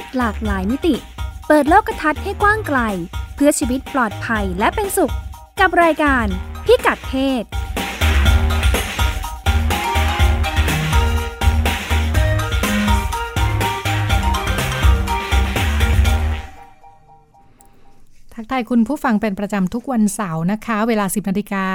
[0.00, 0.94] ศหลากหลายมิติ
[1.48, 2.80] เปิดโลกทัศน์ให้กว้างไกล
[3.34, 5.14] เพื่อชีวิตปลอดภัยและเป็นสุข
[5.60, 6.26] กับรายการ
[6.64, 7.44] พิกัดเพศ
[18.34, 21.66] ทักทายคุณผู้ฟังเป็นประจำทุกวันเสาร์นะคะ เวลา 10นาฬิกา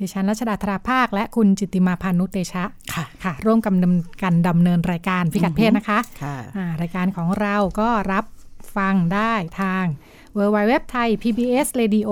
[0.00, 2.64] ดิฉันรัชดาธราภาค และคุณจิตติมาพานุเตชะ
[2.94, 8.24] ค่ะค่ะ ร่วมกันดำกันดำเนินรายการพิกัดเพศนะคะค่ะอ่ารายการของเราก็รับ
[8.76, 9.84] ฟังได้ทาง
[10.36, 12.10] w w w t h a i PBS Radio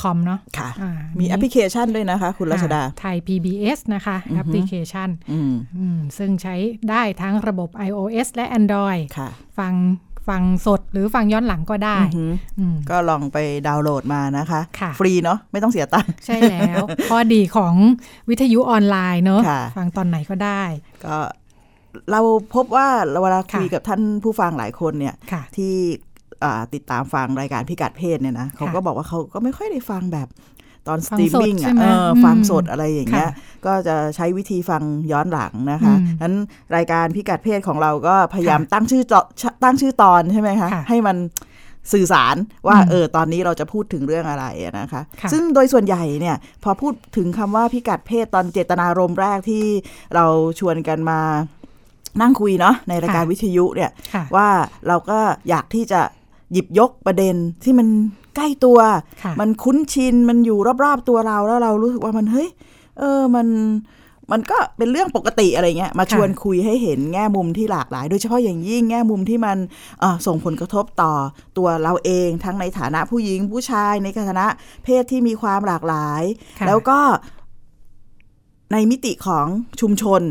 [0.00, 6.56] com เนาะค่ะอ่ามีแอปพลิเคชันด้วยนะคะ คุณรัชดา ไทย PBS นะคะแอปพลิเคชันอืมอืมซึ่งใช้
[6.90, 9.72] ได้ทั้งระบบ iOS และ Android ค่ะฟัง
[10.28, 13.38] ฟังสดหรือฟังย้อนหลังก็ได้อือหืออืมก็ลองไป
[13.68, 17.74] ดาวน์โหลดมานะคะค่ะฟรีเนาะไม่ต้องเสียตังค์ใช่แล้ว ข้อดีของ
[18.30, 20.62] วิทยุออนไลน์เนอะค่ะฟังตอนไหนก็ได้
[21.04, 21.16] ก็
[22.10, 22.20] เรา
[22.54, 22.86] พบว่า
[23.22, 25.74] เวลาค่ะคุยกับท่านผู้ฟังหลายคนเนี่ยค่ะที่
[26.44, 30.28] อ่าติดตามฟังรายการพิกัดเพศเนี่ยนะเขาก็บอกว่าเขาก็ไม่ค่อยได้ฟังแบบ
[30.88, 33.34] ตอนสฟังรีมสดใช่ไหมเอออืมฟังสดอะไรอย่างเงี้ยค่ะ
[33.66, 36.34] ก็จะใช้วิธีฟังย้อนหลังนะคะอืมนั้น
[36.76, 39.20] รายการพิกัดเพศของเราก็พยายามค่ะตั้งชื่อจอ
[39.64, 41.16] ตั้งชื่อตอนใช่ไหมคะค่ะให้มัน
[41.92, 49.64] สื่อสารว่าอืมเออตอนนี้เราจะพูดถึงเรื่องอะไรอะนะคะค่ะซึ่งโดยส่วนใหญ่เนี่ยพอพูดถึงคำว่าพิกัดเพศตอนเจตนารมณ์แรกที่
[50.14, 50.24] เรา
[50.58, 51.20] ชวนกันมา
[52.20, 54.48] นั่งคุยเนาะในรายการค่ะวิทยุเนี่ยค่ะว่า
[54.88, 56.00] เราก็อยากที่จะ
[56.52, 57.34] หยิบยกประเด็น
[57.64, 57.88] ที่มัน
[58.36, 58.78] ใกล้ตัว
[59.22, 62.48] ค่ะมันคุ้นชินมันอยู่รอบๆตัวเราแล้วเรารู้สึกว่ามันเฮ้ย
[62.98, 63.48] เออมัน
[64.34, 69.58] มันก็เป็นเรื่องปกติอะไรเงี้ยมาค่ะชวนคุยให้เห็นแง่มุมที่หลากหลาย โดยเฉพาะอย่างยิ่งแง่มุมที่มัน
[70.00, 71.12] เอ่อส่งผลกระทบต่อ
[71.56, 74.46] ตัวเราเองทั้งในฐานะผู้หญิงผู้ชายในฐานะ
[74.84, 76.22] เพศที่มีความหลากหลาย
[76.58, 76.98] ค่ะแล้วก็
[78.72, 79.46] ในมิติของ
[79.80, 80.22] ชุมชน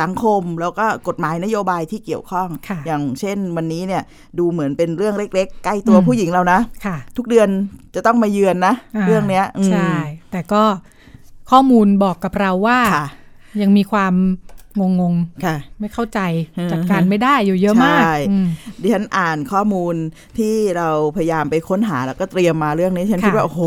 [0.00, 4.02] สังคมแล้วก็กฎหมายนโยบายที่เกี่ยวข้องค่ะอย่างเช่นวันนี้เนี่ย
[4.38, 7.48] ดูเหมือนเป็นเรื่องเล็ก ๆ ใกล้ตัวอืมผู้หญิงเรานะค่ะทุกเดือน
[7.94, 9.90] จะต้องมาเยือนนะาเรื่องเนี้ยอืมใช่
[10.32, 10.62] แต่ก็
[11.50, 13.06] ข้อมูลบอกกับเราว่าค่ะ
[13.62, 14.14] ยังมีความ
[14.80, 16.20] งงงค่ะๆไม่เข้าใจ
[16.58, 18.46] อือฮึจัดการไม่ได้อยู่เยอะมากใช่อืม
[18.82, 19.94] ดิฉันอ่านข้อมูล
[20.38, 23.60] ที่เราพยายามไปค้นหาแล้วก็เตรียมมาเรื่องนี้ฉันค่ะคิดว่าโอ้โห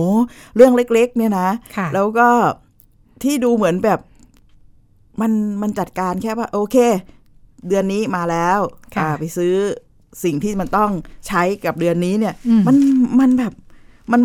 [0.56, 2.30] เรื่องเล็ก ๆ เนี่ยนะค่ะแล้วก็
[3.24, 4.00] ที่ดูเหมือนแบบ
[5.22, 5.32] มัน
[5.62, 6.78] มันจัดการแค่ว่า โอเค
[7.68, 8.60] เดือนนี้มาแล้ว
[8.96, 9.54] ค่ะอ่าไปซื้อ
[10.24, 10.92] สิ่งที่มันต้อง
[11.28, 12.76] ใช้กับเดือนนี้เนี่ยอืมมัน
[13.20, 13.54] มันแบบ
[14.12, 14.22] มัน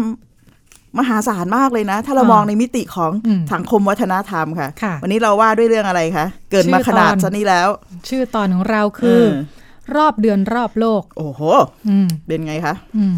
[0.99, 7.69] มหาศาลมากเลยนะ ถ้าเราอ่ามมองในมิติของอืมสังคมวัฒนธรรมค่ะค่ะ วันนี้เราว่าด้วยเรื่องอะไรคะ เกินมาชื่อขนาดตอนซะนี้แล้ว
[8.09, 9.31] ชื่อตอนของเราคือเออ
[9.97, 11.43] รอบเดือนรอบโลก โอ้โห
[11.89, 13.17] อืมเป็นไงคะอืม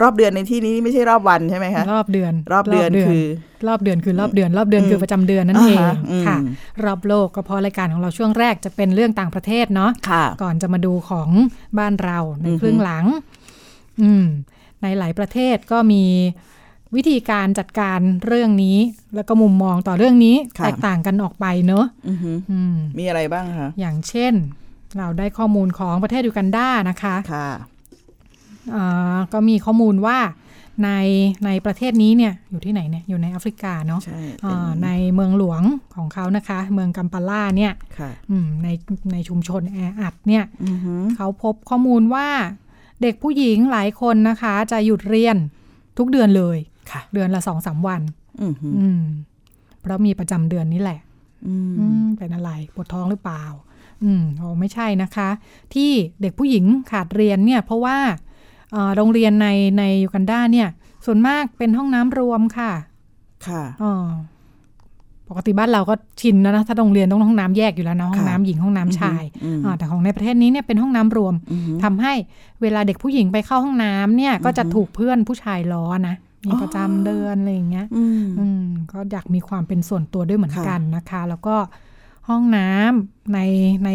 [0.00, 3.24] รอบเดือนในที่นี้ไม่ใช่รอบวันใช่ไหมคะ รอบเดือน รอบเดือนคือ
[3.68, 6.36] รอบเดือนคือรอบเดือน รอบเดือนคือประจำเดือนนั่นอ่าเองฮะอืมค่ะ
[6.84, 11.28] รอบโลกก็เพราะรายการของเราช่วงแรกจะเป็นเรื่องต่างประเทศเนาะค่ะก่อนจะมาดูของ
[11.78, 13.04] บ้านเราในอือฮึครึ่งหลัง
[14.02, 14.24] อืม
[14.82, 16.04] ในหลายประเทศก็มี
[16.96, 18.78] วิธีการจัดการเรื่องนี้
[19.14, 24.34] แล้วก็มุมมองต่อเรื่องนี้แตกต่างกันออกไปเนอะอือหืออืมมีอะไรบ้างคะ อย่างเช่น
[24.98, 27.54] เราได้ข้อมูลของประเทศยูกันดานะคะค่ะอ่า
[29.32, 30.18] ก็มีข้อมูลว่า
[30.84, 30.90] ใน
[31.46, 35.62] ในประเทศนี้เนี่ยอยู่ที่ไหนเนี่ยอยู่ในแอฟริกาเนาะใช่เป็อ่านในเมืองหลวง
[35.96, 38.68] ของเขานะคะ เมืองกัมปาล่าเนี่ยค่ะอืมใน
[39.12, 42.28] ในชุมชนแออัดเนี่ยอือหือเขาพบข้อมูลว่า
[43.02, 45.36] เด็กผู้หญิงหลายคนนะคะ จะหยุดเรียน
[45.98, 46.58] ทุกเดือนเลย
[46.90, 48.00] ค่ะเดือนละสองสามวัน
[48.42, 49.02] อือหืออืม
[49.80, 51.00] เพราะมีประจำเดือนนี่แหละ
[51.46, 53.44] อืมอืมเป็นอะไรปวดท้องหรือเปล่า
[54.04, 55.28] อืมโอ้ไม่ใช่นะคะ
[55.74, 55.90] ที่
[56.20, 58.31] เด็กผู้หญิงขาดเรียนเนี่ย เพราะว่าเอ่อ
[58.96, 60.68] โรงเรียนในในยูกันดาเนี่ย
[61.06, 62.72] ส่วนมากเป็นห้องน้ำรวมค่ะ
[63.46, 63.92] ค่ะอ๋อ
[65.28, 72.12] ปกติบ้านเราก็ชินแล้วนะ ถ้าโรงเรียนต้องห้องน้ำแยกอยู่แล้วนะห้องน้ำหญิงห้องน้ำชายอืมอ่าแต่ของในประเทศนี้เนี่ยเป็นห้องน้ำรวมอือหือทำให้
[72.62, 76.16] เวลาเด็กผู้หญิงไปเข้าห้องน้ำเนี่ย ก็จะถูกเพื่อนผู้ชายล้อนะ
[76.46, 81.56] มีประจำเดือนอะไรอย่างเงี้ยอืมอืมก็อยากมีความเป็นส่วนตัวด้วยเหมือนค่ะกันนะคะ แล้วก็
[82.28, 83.38] ห้องน้ำใน
[83.84, 83.88] ใน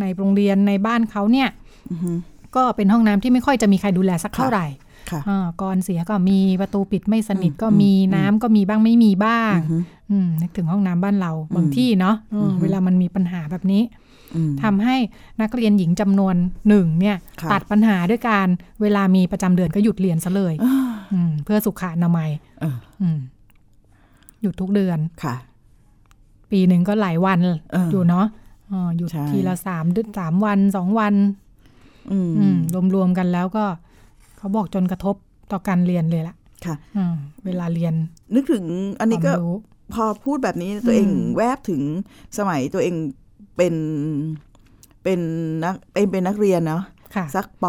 [0.00, 1.48] ในโรงเรียนในบ้านเขาเนี่ย
[1.90, 2.16] อือหือ
[2.56, 4.66] ก็เป็นห้องน้ำที่ไม่ค่อยจะมีใครดูแลสักค่ะเท่าไหร่
[5.10, 13.82] ค่ะอ่าก่อนเสียก็มีประตูปิดไม่สนิทอืมก็มีอืมน้ำก็มีบ้างไม่มีบ้างอือหืออืมนึกถึงห้องน้ำบ้านเราบางอืมที่เนาะอืมอือฮึเวลามันมีปัญหาแบบนี้
[14.34, 14.96] อืมทำให้
[15.42, 16.34] นักเรียนหญิงจำนวน
[16.68, 18.48] หนึ่งเนี่ยค่ะตัดปัญหาด้วยการ
[18.82, 20.74] เวลามีประจำเดือนก็หยุดเรียนซะเลยอ่า
[21.12, 22.30] อืมเพื่อสุขอนามัย
[22.60, 23.18] เอออืม
[24.42, 25.34] หยุดทุกเดือนค่ะ
[26.50, 27.38] ปีหนึ่งก็หลายวัน
[27.72, 28.26] เอออยู่เนาะ
[28.68, 31.49] เออหยุดใช่ทีละสามเดือนสามวันสองวันอืมอืม
[32.94, 33.64] รวมๆกันแล้วก็
[34.38, 35.14] เขาบอกจนกระทบ
[35.52, 36.34] ต่อการเรียนเลยล่ะ
[36.66, 37.14] ค่ะอืม
[37.44, 37.94] เวลาเรียน
[38.34, 38.64] นึกถึง
[39.00, 39.56] อันนี้ก็ความรู้
[39.94, 41.82] พอพูดแบบนี้ตัวเองอืมแวบถึง
[42.38, 42.94] สมัยตัวเอง
[43.56, 43.74] เป็น
[45.02, 45.20] เป็น
[45.64, 46.82] นักเป็นเป็นนักเรียนเนาะ
[47.14, 47.64] ค่ะสักป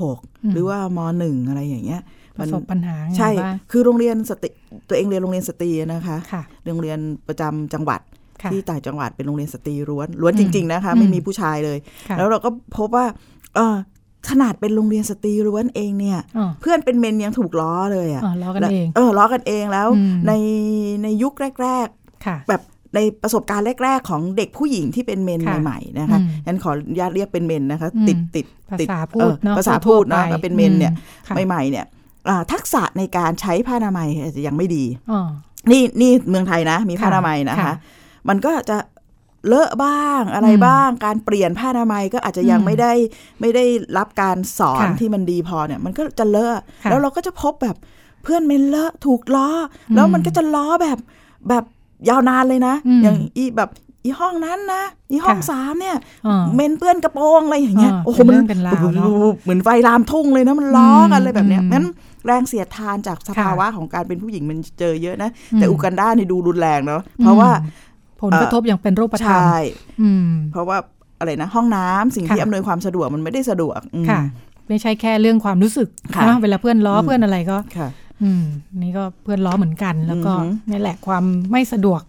[0.00, 2.02] หกอืมหรือว่ามหนึ่งอะไรอย่างเงี้ย
[2.38, 4.50] ประสบปัญหาไงใช่บ้างคือโรงเรียนสตรี
[4.88, 6.98] ตัวเองเรียนโรงเรียนสตรีนะคะค่ะโรงเรียน
[7.28, 8.00] ประจำจังหวัด
[8.42, 11.78] ค่ะที่ต่างจังหวัดเป็นโรงเรียนสตรีล้วนล้วนอืมจริง ๆ นะคะอืมไม่มีผู้ชายเลย
[12.08, 13.06] ค่ะแล้วเราก็พบว่า
[13.56, 13.76] เออ
[14.30, 20.32] ขนาดเป็นโรงเรียนสตรีล้วนเองเนี่ยอ๋อเพื่อนเป็นเมนส์ยังถูกล้อเลยอะอ๋อล้อกันแล้วเองเออล้อกันเองแล้วอืมใน
[21.02, 21.88] ในยุคแรก
[22.26, 22.62] ค่ะๆแบบ
[22.94, 31.84] ในประสบการณ์แรก ๆ ของเด็กผู้หญิงที่เป็นเมนค่ะใหม่ๆนะคะอืมฉันขออนุญาตเรียกเป็นเมนนะคะอืมติดติดภาติดษาพูเอดอเนาะภาษาทั่พูวดๆเนาะไปเป็นเมนเนี่ยอืค่ะใหม่ๆเนี่ย
[32.28, 35.20] อ่าทักษะในการใช้ผ้าอนามัยอาจจะยังไม่ดีอ๋อ
[35.70, 37.74] นี่นี่เมืองไทยนะ มีผ้าค่ะอนามัยนะคะค่ะ
[38.28, 38.76] มันก็จะ
[39.46, 42.92] เลอะบ้างอะไรอืมบ้าง การเปลี่ยนผ้าอนามัยก็อาจจะยังอืมไม่ได้
[43.40, 43.64] ไม่ได้
[43.98, 47.76] รับการสอนค่ะที่มันดีพอเนี่ย มันก็จะเลอะค่ะแล้วเราก็จะพบแบบ
[48.22, 50.98] เพื่อนเมนเลอะถูกล้ออมแล้วมันก็จะล้อแบบ
[51.48, 51.64] แบบ
[52.08, 53.70] ยาวนานเลยนะอืมอย่างอีแบบ
[54.04, 59.08] อีห้องนั้นนะอีห้องค่ะสามเนี่ยอ๋อเมนเปื้อนกระโปรงอะไรอย่างเงี้ยอ่าโอ้โหเป็นมันเรื่องเป็นราวเนอะ
[59.44, 61.84] เหมือนไฟลามทุ่งเลยนะมันล้อกันเลยแบบเนี้ยอืมงั้น
[62.26, 67.92] แรงเสียดทานจากสภาวะค่ะของการเป็นผู้หญิงมันเจอเยอะนะอืมแต่อูกันดานี่ดูรุนแรงเนาะเพราะว่าอืม
[68.24, 69.58] ผลกระทบอย่างเป็นรูปธรรมใช่
[70.02, 70.78] อืมเพราะว่า
[71.18, 74.20] อะไรนะ ห้องน้ำสิ่งที่ค่ะอำนวยความสะดวกมันไม่ได้สะดวกอืมค่ะ
[74.68, 77.88] ไม่ใช่แค่เรื่องความรู้สึกค่ะนะเวลาเพื่อนล้ออมเพื่อนอะไรก็ค่ะ
[78.22, 78.44] อืม
[78.82, 82.00] นี่ก็เพื่อนล้อเหมือนกันแล้วก็อือหือนี่แหละความไม่สะดวก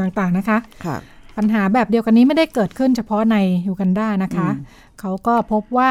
[0.00, 0.96] ต่างๆนะคะค่ะ
[1.36, 3.36] ปัญหาแบบเดียวกันนี้ไม่ได้เกิดขึ้นเฉพาะใน
[3.66, 4.66] ยูกันดานะคะอืม
[5.00, 5.90] เขาก็พบว่า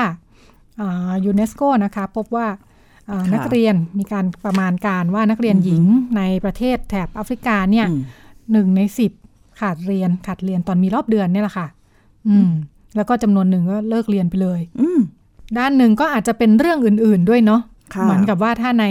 [1.25, 2.47] ยูเนสโกนะคะ พบว่า
[3.09, 5.83] อ่าค่ะนักเรียนมีการประมาณการว่านักเรียนอือหือหญิง
[6.17, 8.01] ในประเทศแถบแอฟริกาเนี่ยอืม
[8.51, 9.11] หนึ่งในสิบ
[9.61, 11.67] ขาดเรียนขาดเรียนตอนมีรอบเดือนเนี่ยแหละค่ะ
[12.27, 12.49] อืม
[12.95, 14.99] แล้วก็จำนวนหนึ่งก็เลิกเรียนไปเลย อืม
[15.57, 17.61] ด้านหนึ่งก็อาจจะเป็นเรื่องอื่น ๆด้วยเนาะ
[17.95, 18.85] ค่ะเหมือนกับว่าถ้าใน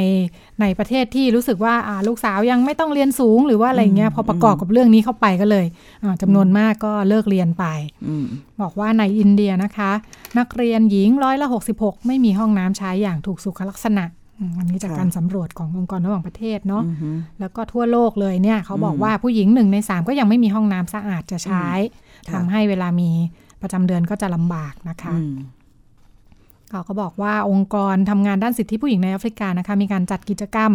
[0.61, 5.67] ในประเทศที่รู้สึกว่าอ่าลูกสาวยังไม่ต้องเรียนสูงหรือว่าอะไรเงี้ยพอประกอบกับเรื่องนี้เข้าไปก็เลย
[6.05, 7.65] อ่าจำนวนมากก็เลิกเรียนไป
[8.07, 8.27] อืม
[8.61, 9.91] บอกว่าในอินเดียนะคะ
[10.39, 11.47] นักเรียนหญิงร้อยละ
[11.77, 14.05] 66 ไม่มีห้องน้ำใช้อย่างถูกสุขลักษณะ
[14.41, 21.67] อืมอันนี้จากค่ะการสำรวจขององค์กรระหว่างประเทศเนาะอือหือแล้วก็ทั่วโลกเลยเนี่ยเขาบอกอืมว่าผู้หญิงหนึ่งในสามก็ยังไม่มีห้องน้ำสะอาดจะใช้
[22.29, 23.11] ค่ะทำให้เวลามี
[23.63, 25.35] ประจำเดือนก็จะลำบากนะคะอืม
[26.71, 30.73] เขาก็บอกว่าองค์กรทำงานด้านสิทธิผู้หญิงในแอฟริกานะคะ มีการจัดกิจกรรม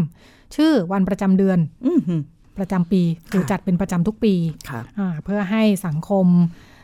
[0.55, 2.21] ชื่อวันประจำเดือนอืมหือ
[2.57, 3.01] ประจำปี
[3.31, 4.33] คือจัดเป็นประจำทุกปี
[4.69, 6.74] ค่ะอ่าเพื่อให้สังคมอ่า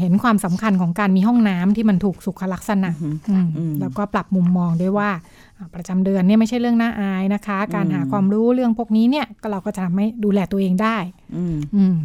[0.00, 5.10] เห็นความสำคัญของการมีห้องน้ำที่มันถูกสุขลักษณะอือหืออืมอืมแล้วก็ปรับมุมมองด้วยว่า
[5.58, 10.96] อ่าประจำเดือนเนี่ยไม่ใช่เรื่องน่าอายนะคะ การหาความรู้เรื่องพวกนี้เนี่ยก็เราก็จะทำให้ดูแลตัวเองได้
[11.36, 11.96] อืมอืม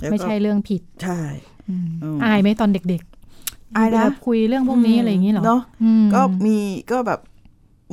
[0.00, 1.20] แล้วก็ไม่ใช่เรื่องผิด ใช่
[1.68, 6.56] อืมอืมอายไหมตอนเด็กๆอายนะเวลคุยเรื่องพวกนี้อะไรอย่างนี้เหรอเนาะอืมก็มี
[6.90, 7.20] ก็แบบ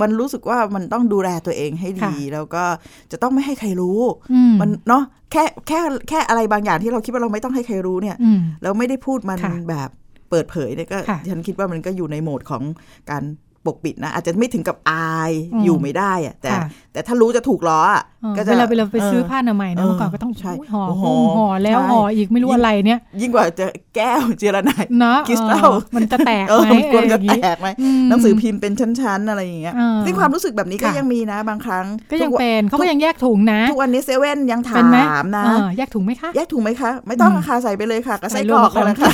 [0.02, 2.64] มันรู้สึกว่ามันต้องดูแลตัวเองให้ดีค่ะแล้วก็
[3.12, 4.00] จะต้องไม่ให้ใครรู้
[4.34, 9.90] อืมมันเนาะแค่แค่แค่อะไรบางอย่างที่เราคิดว่าเราไม่ต้องให้ใครรู้เนี่ยอืมแล้วไม่ได้พูดมันค่ะแบบ
[10.30, 12.64] เปิดเผยเนี่ยก็ค่ะฉันคิดว่ามันก็อยู่ในโหมดของ
[13.10, 13.24] การ
[13.66, 23.66] ปกปิดนะ อาจจะไม่ถึงกับอายอืมอยู่ไม่ได้อะแต่ค่ะแต่ถ้ารู้จะถูกล้ออะเออก็จะเวลาเวลาไปซื้อผ้าเอนามัยนะเออเมื่อก่อนก็ต้องใช่ห่อโอ้โหหุ้มห่อแล้วใช่ห่ออีกไม่รู้อะไรเนี่ย ยิ่งกว่าจะ
[23.96, 39.14] แก้วเจรไนายเนาะคริสตัลเออมันจะแตกเออไหมมันควรจะอะไรอย่างแตงี้กไหมอืมหนังสือพิมพ์เป็นชั้นๆอะไรอย่างเงี้ยเออซึ่งความรู้สึกแบบนี้ก็ค่ะยังมีนะบางครั้ง ก็ยังทุวัเป็นเขาก็ยังแยกถุงนะทุกวันนี้เซเว่นยังถาเป็นไหมมนะเออแยกถุงไหมคะแยกถุงไหมคะไม่ต้องอืมค่ะใส่ไปเลยค่ะก็ใส่ใส่รกวรมอกเลยนะคะ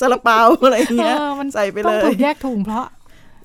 [0.00, 2.84] ซาลาเปาอะไรอย่างเงี้ยเออมันใส่ไปต้เลองยถูกแยกถุงเพราะ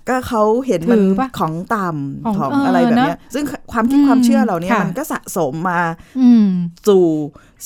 [0.09, 1.85] ก็เขาเห็นมันถือปะของต่
[2.25, 5.81] ของำของเออออะไรแบบเนี้ยนะซึ่งความคิดอืมความเชื่อเหล่านี้ค่ะมันก็สะสมมา
[6.19, 6.45] อืม
[6.87, 7.05] สู่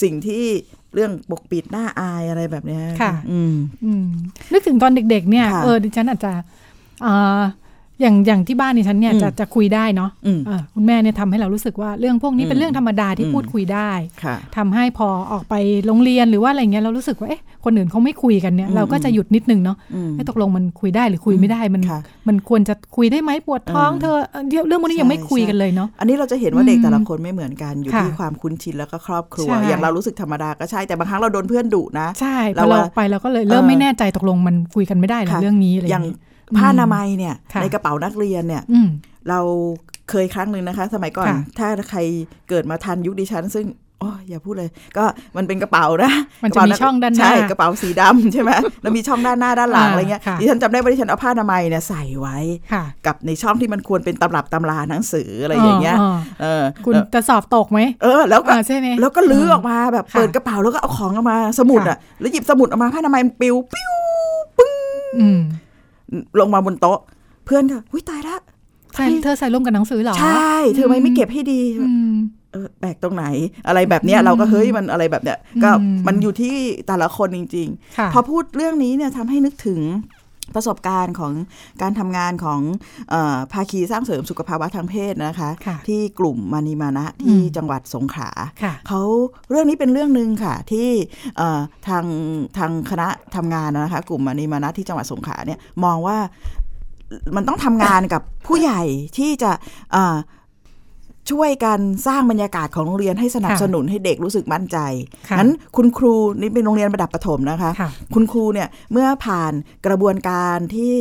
[0.01, 0.43] สิ่งที่
[0.93, 3.53] เรื่องปกปิดหน้าอายอะไรแบบเนี้ยค่ะอืม
[3.85, 4.05] อืม
[4.51, 6.31] นึกถึงตอนเด็ก ๆ เนี่ยค่ะเออดิฉันอาจจะ
[7.05, 7.41] อ่า
[8.03, 13.91] อย่างอย่างที่บ้านดิฉันเนี่ยอืมจะจะคุยได้เนาะอืมเออคุณแม่เนี่ยทำให้เรารู้สึกว่าเรื่องพวกนี้อืมเป็นเรื่องธรรมดาที่อืมพูดคุยได้
[14.23, 15.55] ค่ะทำให้พอออกไป
[15.85, 36.15] โรงเรียนหรือว่าอะไรเงี้ยเรารู้สึกว่าเอ๊ะคนอื่นเขาไม่คุยกันเนี่ยอืมเราก็จะหยุดนิดนึงเนาะอืมให้ตกลงมันคุยได้หรือคุยไม่ได้มันค่ะมันควรจะคุยได้ไหมปวดท้องเออเธอเอ่อเรื่องพวกนี้ยังไม่ใช่คุยใช่กันเลยเนาะอันนี้เราจะเห็นว่าอืมเด็กแต่ละคนไม่เหมือนกันอยู่ค่ะที่ความคุ้นชินแล้วก็ครอบครัวใช่อย่างเรารู้สึกธรรมดาก็ใช่แต่บางครั้งเราโดนเพื่อนดุนะใช่พเราอเราว่าออกไปเราก็เลยเริ่มเออไม่แน่ใจตกลงมันคุยกันไม่ได้เหรอค่ะเรื่องนี้อะไรออย่างย่างนี้
[36.57, 38.87] ผ้าอืมอนามัยเนี่ยค่ะในกระเป๋านักเรียนเนี่ยอืม
[39.29, 39.39] เรา
[40.09, 41.99] เคยครั้งหนึ่งนะคะ สมัยก่อนค่ะถ้าใคร
[42.49, 43.67] เกิดมาทันยุคดิฉัน ซึ่ง
[43.99, 45.03] โอ้ยอย่าพูดเลย ก็
[45.37, 46.11] มันเป็นกระเป๋านะ
[46.43, 52.37] มันกจะรเป๋มีช่องด้านหน้าใช่กระเป๋าสีดำใช่ไหมแล้วมีช่องด้านหน้าด้านหลังอ่าอะไรเงี้ยค่ะดิฉันจำได้ว่าดิฉันเอาผ้าอนามัยเนี่ยใส่ไว้
[52.73, 55.97] ค่ะกับในช่องที่มันควรเป็นตำรับตำราหนังสืออะไรอย่างเงี้ย
[56.41, 63.91] เออคุณแล้วจะสอบตกไหมเออแล้วก็อ่าใช่ไหมแล้วก็ลื้อออกมาแบบค่ะเปิดกระเป๋าแล้วก็เอาของออกมาสมุดอะแล้วหยิบสมุดออกมาผ้าอนามัยมันปิวปิ้ว
[65.19, 65.39] อืม
[66.39, 66.99] ลงมาบนโต๊ะ
[67.45, 68.37] เพื่อนก็อุ้ยตายละ
[68.95, 72.13] ใช่เธอใส่ร่วมกับหนังสือเหรอ ใช่ เธอไม่ไม่เก็บให้ดีอืม
[72.51, 73.25] เออแปลกตรงไหน
[73.67, 76.55] อะไรแบบเนี้ยอืมเราก็เฮ้ยมันอะไรแบบเนี้ยก็อืมมันอยู่ที่
[76.87, 77.67] แต่ละคนจริง
[77.97, 79.79] ค่ะๆพอพูดเรื่องนี้เนี่ยทำให้นึกถึง
[80.55, 81.33] ประสบการณ์ของ
[81.81, 82.59] การทำงานของ
[83.09, 88.29] เออภาคีสร้างเสริมสุขภาวะทางเพศนะคะค่ะที่กลุ่มมานีมานะที่อืมจังหวัดสงขลา
[88.63, 89.01] ค่ะเขา
[89.49, 90.89] เรื่องนี้เป็นเรื่องหนึ่งค่ะที่
[91.37, 92.05] เอ่อทาง
[92.57, 96.17] ทางคณะทำงานนะคะ กลุ่มมานีมานะที่จังหวัดสงขลาเนี่ยมองว่า
[97.35, 98.81] มันต้องทำงานกับผู้ใหญ่
[99.17, 99.51] ที่จะ
[99.91, 100.17] เอ่อ
[101.31, 104.77] ช่วยกันสร้างบรรยากาศของโรงเรียนให้สนับสนุนให้เด็กรู้สึกมั่นใจ
[105.29, 109.53] ค่ะนั้นคุณครูนี่เป็นโรงเรียนระดับประถมนะคะค่ะคุณครูเนี่ยเมื่อผ่าน
[109.87, 110.93] กระบวนการที่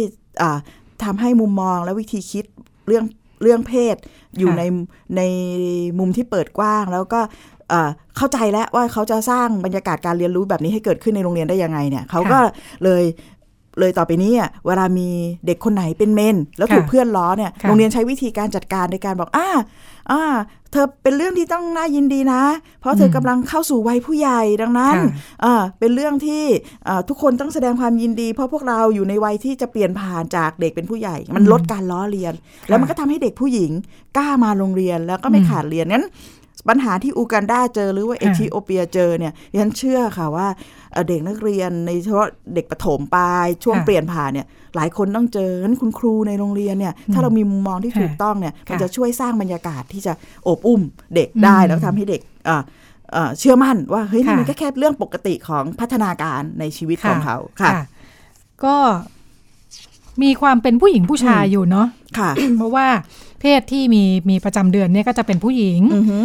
[0.43, 0.59] อ่า
[1.05, 2.45] ทำให้มุมมองและวิธีคิด
[2.88, 3.05] เรื่อง
[3.43, 3.97] เรื่องเพศ
[4.38, 4.62] อยู่ค่ะใน
[5.17, 5.23] ใน
[5.99, 7.21] มุมที่เปิดกว้าง แล้วก็
[7.73, 12.38] อ่าเข้าใจแล้วว่าเขาจะสร้างบรรยากาศการเรียนรู้แบบนี้ให้เกิดขึ้นในโรงเรียนได้ยังไงเนี่ยเขาก็
[12.85, 13.05] เลย
[13.81, 15.09] เลยต่อไปนี้อะเวลามี
[15.47, 19.49] เด็กคนไหนเป็นเมน แล้วถูกค่ะเพื่อนล้อเนี่ยค่ะโรงเรียนใช้วิธีการจัดการในการบอกอ่า
[20.11, 20.23] อ่า
[20.73, 22.42] เธอเป็นเรื่องที่ต้องน่ายินดีนะ
[22.80, 25.04] เพราะเธอกำลังเข้าสู่วัยผู้ใหญ่ดังนั้นค่ะ
[25.44, 26.44] อ่าเป็นเรื่องที่
[26.88, 32.35] อ่าทุกคนต้องแสดงความยินดี เพราะพวกเราอยู่ในวัยที่จะเปลี่ยนผ่านจากเด็กเป็นผู้ใหญ่ มันลดการล้อเลียน
[32.68, 33.71] แล้วมันก็ทำให้เด็กผู้หญิง
[34.16, 36.06] กล้ามาโรงเรียนแล้วก็ไม่อืมขาดเรียนงั้น
[36.69, 40.47] ปัญหาที่อูกันดาเจอหรือว่าเอค่ะธิโอเปียเจอเนี่ยดิฉันเชื่อค่ะว่า
[40.92, 50.12] เอ่อเด็กนักเรียนในเฉพาะเด็กประถมปลายช่วงค่ะเปลี่ยนผ่านเนี่ยหลายคนต้องเจองั้นคุณครูในโรงเรียนเนี่ยถ้าเรามีมุมมองที่ค่ะถูกต้องเนี่ยมันค่ะจะช่วยสร้างบรรยากาศที่จะ
[50.45, 50.81] โอบอุ้ม
[51.14, 52.62] เด็กได้อืมแล้วทำให้เด็กอ่า
[53.12, 57.73] เอ่อเชื่อมั่นว่าเฮ้ยนี่ค่ะมันก็แค่เรื่องปกติของพัฒนาการในชีวิตของเขาค่ะ
[58.64, 58.76] ก็
[60.23, 61.87] มีความเป็นผู้หญิงผู้ชายอยู่เนาะ
[62.19, 62.87] ค่ะ เพราะว่า
[63.40, 66.25] เพศที่มีมีประจำเดือนเนี่ยก็จะเป็นผู้หญิงอือหือ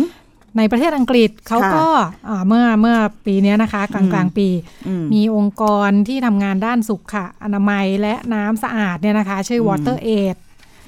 [0.57, 1.87] ในประเทศอังกฤษเขาก็
[2.29, 4.47] อ่าเมื่อเมื่อปีเนี้ยนะคะ กลางกลางๆปี
[4.87, 10.35] อืมมีองค์กรที่ทำงานด้านสุขอนามัยและน้ำสะอาดเนี่ยนะคะ ชื่อ Water Aid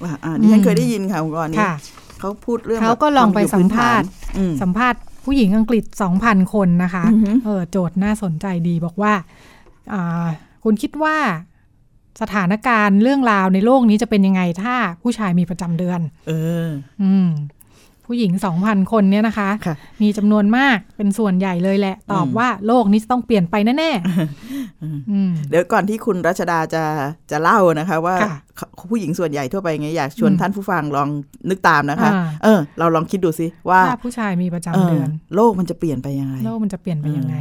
[0.04, 1.74] อ่าอ่าดิฉันเคยได้ยินค่ะองค์กรนี้ค่ะ
[2.20, 5.84] เขาพูดเรื่องเขาก็ลองไปสัมภาษณ์อืมสัมภาษณ์ผู้หญิงอังกฤษ
[6.20, 9.14] 2,000 คนนะคะอือหือเออโจทย์น่าสนใจดีบอกว่า
[9.94, 10.28] อ่า
[10.64, 11.18] คุณคิดว่า
[12.22, 16.32] สถานการณ์เรื่องราวในโลกนี้จะเป็นยังไงถ้าผู้ชายมีประจำเดือน เอ
[16.68, 16.70] อ
[17.04, 17.28] อืม
[18.10, 26.84] ผู้หญิง 2,000 คนเนี่ยนะคะค่ะมีจำนวนมากเป็นส่วนใหญ่เลยแหละ ตอบอืมว่าโลกนี้จะต้องเปลี่ยนไปแน่ๆอืมเดี๋ยวก่อนที่คุณรัชดาจะ
[27.32, 28.34] จะเล่านะคะ ว่าค่ะ
[28.90, 31.10] ผู้หญิงส่วนใหญ่ทั่วไปไงอยากชวนอืมท่านผู้ฟังลอง
[31.50, 37.36] นึกตามนะคะอ่าเออ เราลองคิดดูสิว่าถ้าผู้ชายมีประจำเออเดือน โลกมันจะเปลี่ยนไปยังไง โลกมันจะเปลี่ยนไปยังไง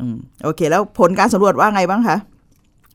[0.00, 2.16] อืมโอเค แล้วผลการสำรวจว่าไงบ้างคะ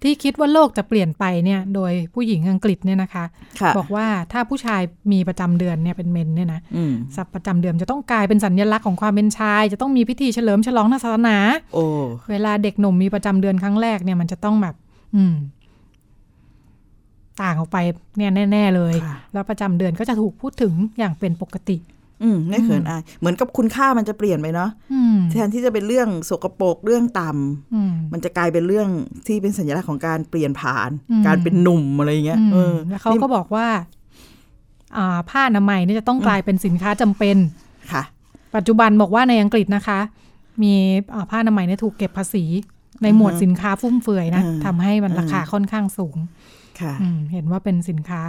[0.04, 3.26] ที่คิดว่าโลกจะเปลี่ยนไปเนี่ยโดยผู้หญิงอังกฤษเนี่ยนะคะ
[3.62, 4.82] ค่ะบอกว่าถ้าผู้ชาย
[5.12, 11.38] มีประจำเดือนเนี่ยเป็นเมนเนี่ยนะอืมสับประจำเดือนจะต้องกลายเป็นสัญลักษณ์ของความเป็นชาย จะต้องมีพิธีเฉลิมฉลองทางศาสนา
[11.74, 11.84] โอ้
[12.32, 14.76] เวลาเด็กหนุ่มมีประจำเดือนครั้งแรกเนี่ยมันจะต้องแบบ
[15.16, 15.36] อืม
[17.42, 17.78] ต่างออกไป
[18.18, 21.78] เนี่ยแน่ ๆ เลยค่ะแล้วประจำเดือนก็จะถูกพูดถึงอย่างเป็นปกติ
[22.24, 28.88] อืมไม่เขินอาย เหมือนกับคุณค่ามันจะเปลี่ยนไปเนาะอืมแทนที่จะเป็นเรื่องสกปรกเรื่องต่ำอืมมันจะกลายเป็นเรื่อง
[29.28, 33.68] ที่เป็นสัญลักษณ์ของการเปลี่ยนผ่านอืมการเป็นหนุ่มอะไรอย่างเงี้ยอืมเออแล้วเขาก็บอกว่า
[34.98, 37.38] อ่าผ้าอนามัยเนี่ยจะต้องกลายเป็นสินค้าจำเป็น
[37.92, 38.04] ค่ะ
[38.56, 40.00] ปัจจุบันบอกว่าในอังกฤษนะคะ
[40.64, 40.74] มี
[41.14, 42.46] อ่าผ้าอนามัยเนี่ยถูกเก็บภาษี
[43.04, 46.18] ในหมวดอือฮะสินค้าฟุ่มเฟือยนะอืมทำให้มันอืมราคาค่อนข้างสูง
[46.82, 48.22] ค่ะอืมเห็นว่าเป็นสินค้า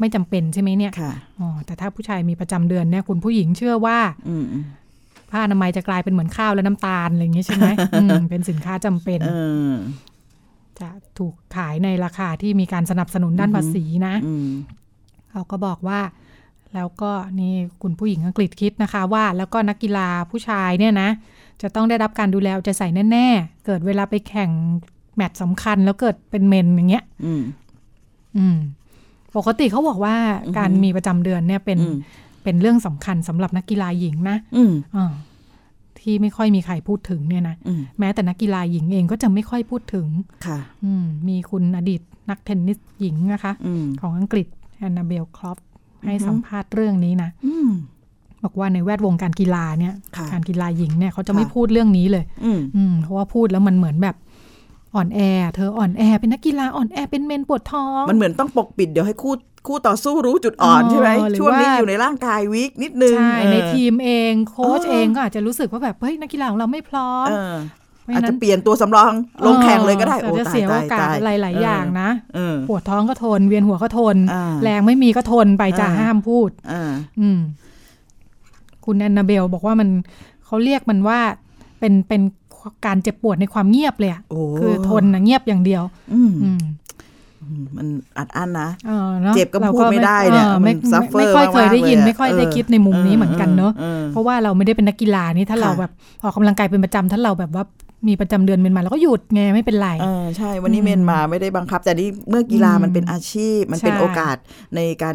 [0.00, 3.98] ไม่จำเป็นใช่ไหมเนี่ยค่ะอ๋อแต่ถ้าผู้ชายมีประจำเดือนเนี่ยคุณผู้หญิงเชื่อว่า
[4.28, 4.64] อืมอืม
[5.30, 7.66] ผ้าอนามัยจะกลายเป็นเหมือนข้าวและน้ำตาลอะไรอย่างงี้ใช่ไหม
[8.00, 9.32] อืมเป็นสินค้าจำเป็นเอ
[9.72, 9.74] อ
[10.78, 14.48] จะถูกขายในราคาที่มีการสนับสนุนด้านอือฮึภาษีนะอืม
[15.30, 16.00] เขาก็บอกว่า
[16.74, 21.08] แล้วก็นี่คุณผู้หญิงอังกฤษคิดนะคะ ว่าแล้วก็นักกีฬาผู้ชายเนี่ยนะ
[21.62, 24.50] จะต้องได้รับการดูแลเอาใจใส่แน่ๆ เกิดเวลาไปแข่ง
[25.16, 27.42] แมตช์สำคัญแล้วเกิดเป็นเมนอย่างเงี้ย อืม
[28.36, 28.56] อืม
[29.36, 31.96] ปกติเขาบอกว่าอือฮึการมีประจำเดือนเนี่ยเป็นอืม
[32.44, 35.12] เป็นเรื่องสำคัญสำหรับนักกีฬาหญิงนะอืมอ่า
[35.98, 40.06] ที่ไม่ค่อยมีใครพูดถึงเนี่ยนะอืมแม้แต่นักกีฬาหญิงเองก็จะไม่ค่อยพูดถึง
[40.46, 42.00] ค่ะอืมมีคุณอดีต
[42.30, 44.46] นักเทนนิสหญิงนะคะอืมของอังกฤษ
[44.78, 45.58] แอนนาเบลคลอป
[46.04, 47.70] ให้อือฮึสัมภาษณ์เรื่องนี้นะอืม
[48.44, 54.16] บอกว่าในแวดวงการกีฬาเนี่ยค่ะการกีฬาหญิงเนี่ยเขาจะไม่ค่ะพูดเรื่องนี้เลยอืมอืมเพราะว่าพูดแล้วมันเหมือนแบบ
[54.94, 55.20] อ่อนแอ
[55.54, 59.34] เธออ่อนแอเป็นนักกีฬาอ่อนแอเป็นเมนปวดท้อง มันเหมือนต้องปกปิดเดี๋ยวให้คู่
[59.66, 67.54] คู่ต่อสู้รู้จุดอ่อนอ๋อใช่ไหมหรือช่วงนี้ว่าอยู่ในร่างกายวิกนิดนึงใช่เออในทีมเองโค้ชเออเองก็อาจจะรู้สึกว่าแบบเฮ้ยนักกีฬาของเราไม่พร้อมเออ
[68.02, 69.12] เพราะอาจฉะนั้จะนเปลี่ยนตัวสำรอง
[69.46, 77.38] ลงแข่งเลยก็ได้เออโอ้จะตายเสียโอตายกาสตายหลายๆอย่างนะเออปวดท้องก็ทน เวียนหัวก็ทนอ่าแรงไม่มีก็ทนไปจะอ่าห้ามพูดอ่าอืม
[78.84, 79.88] คุณแอนนาเบลบอกว่ามัน
[80.46, 81.20] เขาเรียกมันว่า
[81.80, 82.22] เป็นเป็น
[82.86, 86.62] การเจ็บปวดในความเงียบเลยอะโอ้คือทนนะเงียบอย่างเดียว อืมอืม
[87.76, 87.86] มัน
[88.18, 95.92] อัดอั้นนะเออนาะเจ็บก็ราพูดไม่ได้เนี่ยออมันไม่ suffer ไม่ค่อยเคยได้ยินมากๆเลยอะไม่ค่อยได้คิดในมุมนี้เหมือนกันเนอะออเพราะว่าเราไม่ได้เป็นนักกีฬานี่ถ้าเราค่ะแบบ
[96.22, 97.64] ออกกำลังกายเป็นประจำถ้าเราแบบว่า
[98.08, 104.36] มีประจำเดือนเมนมาแล้วก็หยุดไงไม่เป็นไรเออใช่วันนี้เมนมาไม่ได้บังคับ แต่นี่เมื่อกีฬามันเป็นอาชีพ มันเป็นใช่โอกาส
[104.76, 105.14] ในการ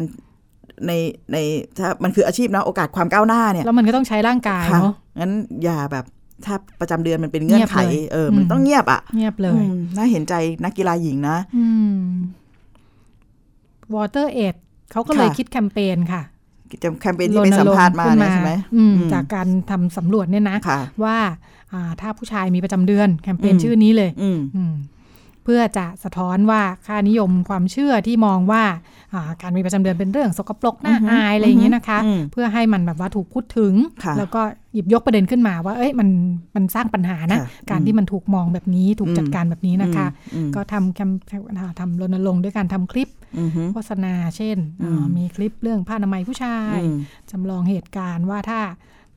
[0.86, 0.92] ใน
[1.32, 1.36] ใน
[1.78, 5.32] ถ้ามันคืออาชีพนะโอกาสความก้าวหน้าเนี่ยแล้วมันก็ต้องใช้ร่างกายค่ะเนาะงั้น
[5.64, 6.04] อย่าแบบ
[6.46, 11.98] ถ้าประจำเดือนมันเป็นเงื่อนไขเงียบเลยเออ มันอืมต้องเงียบอะ เงียบเลยอืมน่าเห็นใจนักกีฬาหญิงนะอืม
[13.94, 14.54] Water Aid
[14.92, 16.22] เขาก็เลยค่ะคิดแคมเปญค่ะ
[16.82, 21.16] จะแคมเปญที่ไปสัมภาษณ์มาขึ้นเนี่ยใช่ไหมอืมอืมจากการทำสำรวจเนี่ยนะค่ะว่า
[21.72, 24.72] อ่าถ้าผู้ชายมีประจำเดือน แคมเปญอืมชื่อนี้เลยอืมอืม
[25.44, 28.62] เพื่อจะสะท้อนว่าค่านิยมความเชื่อที่มองว่า
[29.14, 34.40] อ่าการมีประจำเดือนเป็นเรื่องสกปรกน่าอือฮึอายอะไรอย่างนี้นะคะอืมเพื่อให้มันแบบว่าถูกพูดถึงค่ะแล้วก็
[34.74, 36.08] หยิบยกประเด็นขึ้นมาว่า เอ้ยมัน
[36.54, 41.10] มันสร้างปัญหานะค่ะการอืมที่มันถูกมองแบบนี้ถูกอืมจัดการแบบนี้นะคะอืมก็ทำแคม
[41.58, 46.98] อ่าทำรณรงค์ด้วยการทำคลิปอืมอืมโฆษณา เช่นอืมอ่ามีคลิปเรื่องผ้าอนามัยผู้ชายอืม
[47.30, 48.60] จำลองเหตุการณ์ว่าถ้า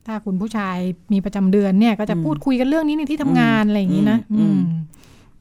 [0.06, 0.76] ถ้าคุณผู้ชาย
[1.12, 4.18] มีประจำเดือนเนี่ยก็จะอืมพูดคุยกันเรื่องนี้ในที่ทำงานอะไรอย่างนี้นะ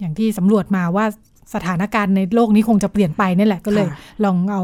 [0.03, 1.05] อืมอืมอย่างที่สำรวจมาว่า
[1.53, 4.63] สถานการณ์ในโลกนี้คงจะเปลี่ยนไปนี่แหละก็เลยค่ะลองเอา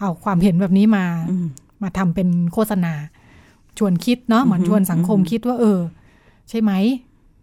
[0.00, 1.46] เอาความเห็นแบบนี้มาอืม
[1.82, 2.92] มาทำเป็นโฆษณา
[3.78, 5.78] ชวนคิดเนาะเหมือนอือฮึชวนสังคมอือฮึคิดว่า เออ
[6.48, 6.72] ใช่ไหม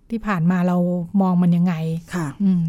[0.09, 0.77] ที่ผ่านมาเรา
[1.21, 1.73] มองมันยังไง
[2.15, 2.63] ค่ะ อืม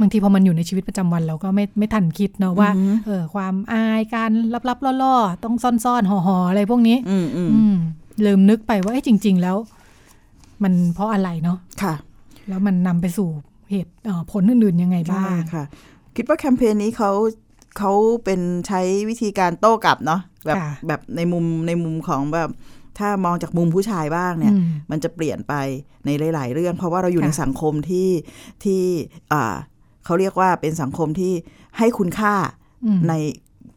[0.00, 4.30] บางทีพอมันอยู่ในชีวิตประจำวันเราก็ไม่ไม่ทันคิดเนาะว่าอือฮึเออ ความอายการ
[4.68, 5.54] ลับๆล่อๆ ต้อง
[5.84, 7.76] ซ่อนๆห่อๆอะไรพวกนี้อืมอืมอืม
[8.24, 9.56] ลืมนึกไปว่าเอ้จริง ๆ แล้ว
[10.62, 11.94] มันเพราะอะไรเนาะค่ะ
[12.48, 13.28] แล้วมันนำไปสู่
[13.70, 15.64] เหตุเอ่อผลอื่นๆยังไงบ้าใช่งค่ะ
[16.16, 17.10] คิดว่าแคมเปญนี้เขา
[17.78, 17.92] เขา
[18.24, 22.50] เป็นใช้วิธีการโต้กลับเนาะแบบค่ะแบบในมุมในมุมของแบบ
[22.98, 25.54] ถ้ามองจากมุมผู้ชายบ้างเนี่ยอืมมันจะเปลี่ยนไป
[26.06, 28.08] ในหลาย ๆ เรื่อง เพราะว่าเราอยู่ค่ะในสังคมที่
[28.64, 28.82] ที่
[29.32, 29.54] อ่า
[30.04, 31.32] เขาเรียกว่าเป็นสังคมที่
[31.78, 32.34] ให้คุณค่า
[32.84, 33.12] อืมใน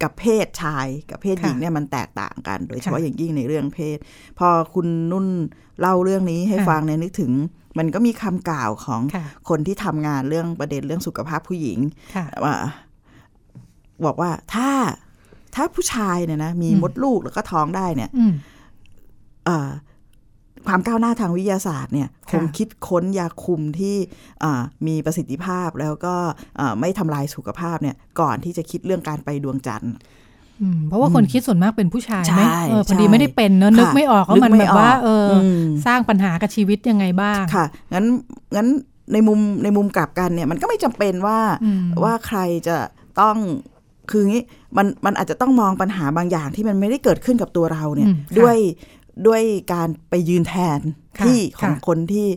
[0.02, 3.98] กับเพศชายกับเพศหญิงค่ะเนี่ยมันแตกต่างกัน โดยเฉพาะค่ะอย่างยิ่งในเรื่องเพศ
[4.40, 5.28] พอคุณนุ่น
[5.80, 7.32] เล่าเรื่องนี้ให้ค่ะฟังเนี่ยนึกถึง
[7.78, 11.80] มันก็มีคำกล่าวของค่ะคนที่ทำงานเรื่องประเด็นเรื่องสุขภาพผู้หญิง
[12.16, 12.56] ค่ะว่า
[14.06, 14.70] บอกว่าถ้า
[15.56, 18.34] ถ้าผู้ชายเนี่ยนะมีอืมมดลูกแล้วก็ท้องได้เนี่ยอืม
[19.46, 19.70] เอ่อ
[20.68, 23.96] ความก้าวหน้าทางวิทยาศาสตร์เนี่ยคค่ะงคิดค้นยาคุมที่
[24.44, 26.16] อ่ามีประสิทธิภาพแล้วก็
[26.60, 30.27] อ่าไม่ทำลายสุขภาพเนี่ยก่อนที่จะคิดเรื่องการไปดวงจันทร์อืม
[30.90, 38.06] เพราะว่าคนคิดส่วนมากเป็นผู้ชายไหมใช่เออพอดีใช่ไม่ได้เป็นเนอะนึกค่ะไม่ออกว่ามันนึกไม่แบบว่าออกเอออมสร้างปัญหากับชีวิตยังไงบ้างค่ะงั้น
[38.56, 38.68] งั้น
[39.14, 42.78] ในมุมในมุมกลับกันเนี่ย มันก็ไม่จำเป็นว่าอืมว่าใครจะ
[43.20, 43.38] ต้อง
[44.12, 44.44] คืองี้
[44.78, 48.58] มันมันอาจจะต้องมองปัญหาบางอย่างที่มันไม่ได้เกิดขึ้นกับตัวเราเนี่ยอืมค่ะด้วย
[49.28, 49.42] ด้วย
[49.74, 50.80] การไปยืนแทน
[51.20, 52.28] ค่ะที่ของค่ะคนที่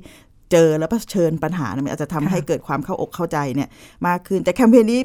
[0.52, 3.68] เจอแล้วเผชิญปัญหาเนี่ยมันอาจจะทำค่ะให้เกิดความเข้าอกเข้าใจเนี่ย
[4.06, 5.00] มากขึ้น แต่แคมเปญนี้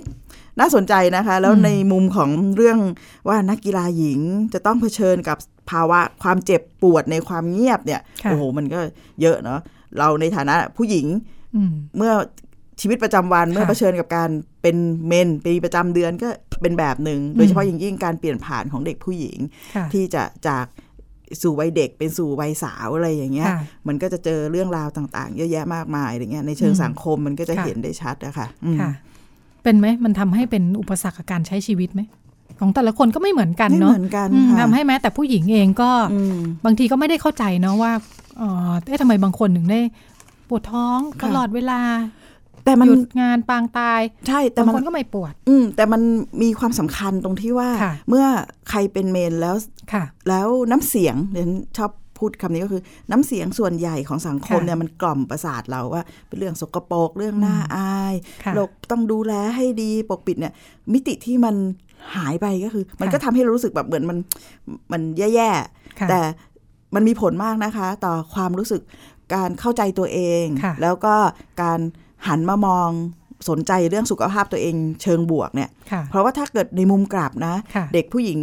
[0.59, 2.79] น่าสนใจนะคะ แล้วอืมในมุมของเรื่อง
[3.27, 4.19] ว่านักกีฬาหญิง
[4.53, 5.37] จะต้องเผชิญกับ
[5.71, 8.79] ภาวะความเจ็บปวดในความเงียบเนี่ยค่ะโอ้โหมันก็
[9.21, 9.59] เยอะเนาะ
[9.97, 11.05] เราในฐานะผู้หญิง
[11.55, 12.13] อืมเมื่อ
[12.81, 14.29] ชีวิตประจำวันค่ะเมื่อเผชิญกับการ
[14.61, 14.77] เป็น
[15.07, 16.29] เมนปีประจำเดือนก็
[16.61, 19.37] เป็นแบบหนึ่งโดยเฉพาะอย่างยิ่งการเปลี่ยนผ่านของเด็กผู้หญิง
[19.75, 20.65] ค่ะที่จะจาก
[21.41, 28.91] สู่วัยเด็กเป็นสู่วัยสาวอะไรอย่างเงี้ยค่ะมันก็จะเจอเรื่องราวต่าง ๆ เยอะแยะมากมายอย่างเงี้ยในเชิงอืมสังคมมันก็จะค่ะเห็นได้ชัดอะค่ะอืมค่ะ
[29.63, 32.01] เป็นไหมมันทำให้เป็นอุปสรรคกับการใช้ชีวิตไหม
[32.59, 37.91] ของแต่ละคนก็ไม่เหมือนกันไม่เนาะเหมือนกันอืมค่ะทำให้แม้แต่ผู้หญิงเองก็อืมบางทีก็ไม่ได้เข้าใจเนาะว่า
[38.37, 39.79] เออเอ๊ะทำไมบางคนถึงได้
[40.49, 41.79] ปวดท้องค่ะตลอดเวลา
[42.65, 46.01] แต่มันหยุดงานปางตาย ใช่แต่บางมันคนก็ไม่ปวด อืมแต่มัน
[46.41, 48.25] มีความสำคัญตรงที่ว่าค่ะเมื่อ
[48.69, 49.55] ใครเป็นเมนแล้ว
[49.93, 60.53] ค่ะ แล้วน้ำเสียงเดี๋ยวฉันชอบพูดคำนี้ก็คือ น้ำเสียงส่วนใหญ่ของสังคมค่ะเนี่ยมันกล่อมประสาทเราว่า เป็นเรื่องสกปรกเรื่องน่าอายค่ะเราต้องดูแลให้ดีปกปิดเนี่ย
[60.93, 61.55] มิติที่มัน
[62.15, 64.17] หายไปก็คือ มันค่ะก็ทำให้เรารู้สึกแบบเหมือนมัน
[64.91, 65.51] มันแย่
[65.99, 66.21] ค่ะๆแต่
[66.95, 68.81] มันมีผลมากนะคะ ต่อความรู้สึก
[69.33, 71.15] การเข้าใจตัวเองค่ะแล้วก็
[71.61, 71.79] การ
[72.27, 72.89] หันมามอง
[73.49, 78.39] สนใจเรื่องสุขภาพตัวเองเชิงบวกเนี่ยค่ะเพราะว่าถ้าเกิดในมุมกลับนะค่ะเด็กผู้หญิง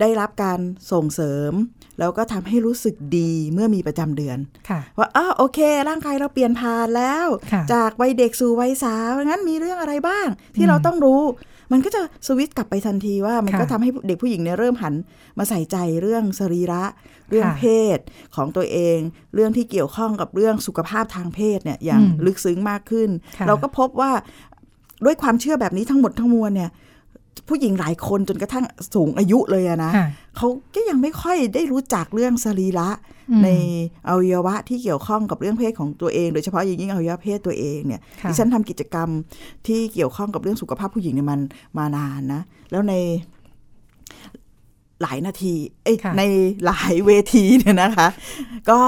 [0.00, 0.60] ได้รับการ
[0.92, 1.52] ส่งเสริม
[1.98, 4.38] แล้วก็ทำให้รู้สึกดีเมื่อมีประจำเดือน
[4.68, 11.22] ค่ะว่าอ้าวโอเค ร่างกายเราเปลี่ยนผ่านแล้วค่ะจากวัยเด็กสู่วัยสาวงั้นมีเรื่องอะไรบ้าง ที่อืมเราต้องรู้
[11.72, 14.94] มันก็จะสวิตช์กลับไปทันทีว่ามันค่ะก็ทำให้เด็กผู้หญิงเนี่ยเริ่มหัน
[15.38, 16.84] มาใส่ใจเรื่องสรีระ
[17.30, 17.64] เรื่องค่ะเพ
[17.96, 17.98] ศ
[18.36, 18.98] ของตัวเอง
[19.34, 24.12] เรื่องที่เกี่ยวข้องกับเรื่องสุขภาพทางเพศเนี่ยอย่างอืมลึกซึ้งมากขึ้นค่ะเราก็พบว่า
[25.04, 26.70] ด้วยความเชื่อแบบนี้ทั้งหมดทั้งมวลเนี่ย
[27.48, 28.64] ผู้หญิงหลายคนจนกระทั่ง
[28.94, 32.88] สูงอายุเลยอะนะค่ะเขาก็ยังไม่ค่อยได้รู้จักเรื่องสรีระ
[33.30, 33.48] อืมใน
[34.08, 39.08] อวัยวะที่เกี่ยวข้องกับเรื่องเพศของตัวเอง โดยเฉพาะอย่างยิ่งอวัยวะเพศตัวเองเนี่ยค่ะดิฉันทำกิจกรรม
[39.66, 41.40] ที่เกี่ยวข้องกับเรื่องสุขภาพผู้หญิงเนี่ยมัน
[41.78, 42.94] มานานนะ แล้วใน
[45.02, 46.22] หลายนาที เอ้ยค่ะใน
[46.66, 48.08] หลายเวทีเนี่ยนะคะ
[48.70, 48.80] ก็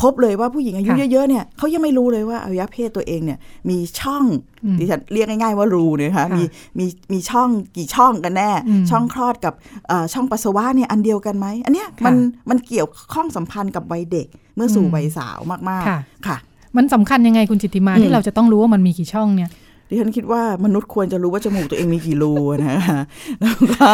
[0.00, 3.38] พบเลยว่าผู้หญิงอายุค่ะเยอะๆเนี่ยเขายังไม่รู้เลยว่าอวัยวะเพศตัวเองเนี่ย
[3.70, 4.24] มีช่อง
[4.64, 6.44] อืมดิฉันเรียกง่ายๆว่ารูเนี่ยนะคะค่ะมี
[6.78, 9.54] มีมีช่องกี่ช่องกันแน่อืมช่องคลอดกับ
[9.88, 12.14] เอ่อช่องปัสสาวะเนี่ยอันเดียวกันไหมอันเนี้ยค่ะมัน
[12.50, 14.26] มันเกี่ยวข้องสัมพันธ์กับวัยเด็ก
[14.56, 16.36] เมื่อสู่อืมวัยสาวมากค่ะๆค่ะ
[16.76, 19.50] มันสำคัญยังไงคุณจิตติมาอืมที่เราจะต้องรู้ว่ามันมีกี่ช่องเนี่ย
[19.94, 23.00] ดิฉันคิดว่ามนุษย์ควรจะรู้ว่าจมูกตัวเองมีกี่รูนะคะ
[23.40, 23.88] แล้วก็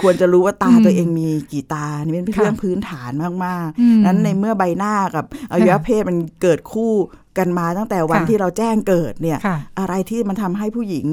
[0.00, 3.10] ควรจะรู้ว่าตาอืมตัวเองมีกี่ตานี่เป็นค่ะเรื่องพื้นฐาน
[3.44, 6.92] มากอืมๆนั้นในเมื่อใบหน้ากับอวัยวะเพศมันเกิดคู่
[7.38, 11.06] กันมาตั้งแต่วันค่ะที่เราแจ้งเกิดเนี่ยค่ะอะไรที่มันทำให้ผู้หญิง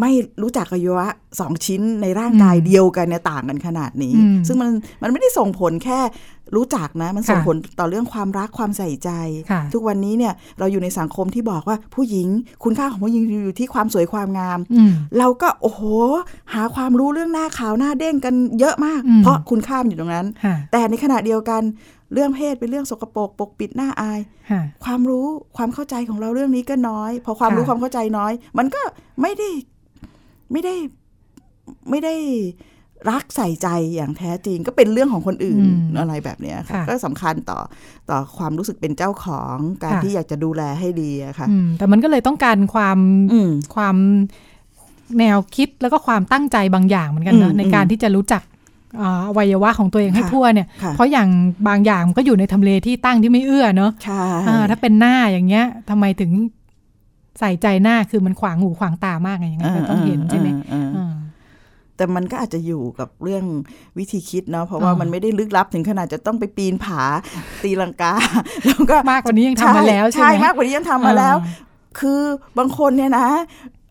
[0.00, 0.10] ไม่
[0.42, 1.08] รู้จักอวัยวะ
[1.40, 4.70] สองชิ้นในร่างกายอืมเดียวกันเนี่ยต่างกันขนาดนี้อืมซึ่งมัน
[5.02, 6.00] มันไม่ได้ส่งผลแค่
[6.56, 9.10] รู้จักนะ มันส่งค่ะผลต่อเรื่องความรักความใส่ใจ
[9.50, 12.28] ค่ะทุกวันนี้เนี่ยเราอยู่ในสังคมที่บอกว่าผู้หญิง
[12.64, 15.82] คุณค่าของผู้หญิงอยู่ที่ความสวยความงามอืมเราก็โอ้โห
[16.54, 21.62] หาความรู้เรื่องหน้าขาวหน้าเด้งกันเยอะมากอืมเพราะคุณค่ามันอยู่ตรงนั้นค่ะแต่ในขณะเดียวกัน
[22.14, 25.26] เรื่องเพศเป็นเรื่องสกปรกปกปิดหน้าอายค่ะความรู้
[25.56, 28.80] ความเข้าใจของเราเรื่องนี้ก็น้อย พอความค่ะรู้ความเข้าใจน้อย มันก็
[29.22, 29.48] ไม่ได้
[30.52, 30.74] ไม่ได้
[31.90, 32.14] ไม่ได้
[33.10, 37.58] รักใส่ใจอย่างแท้จริง ก็เป็นเรื่องของคนอื่นอืมอะไรแบบเนี้ยค่ะค่ะ ก็สำคัญต่อ
[38.10, 42.98] ต่อความรู้สึกเป็นเจ้าของการค่ะที่อยากจะดูแลให้ดีอะค่ะอืมแต่มันก็เลยต้องการความ
[43.32, 43.96] อืมความ
[45.18, 48.42] แนวคิดแล้วก็ความตั้งใจบางอย่างเหมือนกันอืนะมในการที่จะรู้จัก
[49.00, 51.28] อ่าอวัยวะของตัวเองให้ค่ะทั่วเนี่ยค่ะเพราะอย่าง
[51.68, 56.30] บางอย่างมันก็อยู่ในทำเลที่ตั้งที่ไม่เอื้อเนอะใช่อ่าถ้าเป็นหน้าอย่างเงี้ยทำไมถึง
[57.40, 61.14] ใส่ใจหน้าคือมันขวางหูขวางตามากไงอย่างนั้นก็ต้องเห็นใช่ไหมเออเออเอออ่า
[61.96, 63.44] แต่มันก็อาจจะอยู่กับเรื่อง
[63.98, 67.02] วิธีคิดเนาะเพราะว่าอ่ามัมันไม่ได้ลึกลับถึงขนาดจะต้องไปปีนผา
[67.62, 68.14] ตีลังกา
[68.66, 71.36] แล้วก็มากกว่านี้ยังทำมาแล้วใช่ไหมมากกว่านี้ยังทำมาแล้ว
[72.00, 72.20] คือ
[72.58, 73.28] บางคนเนี่ยนะ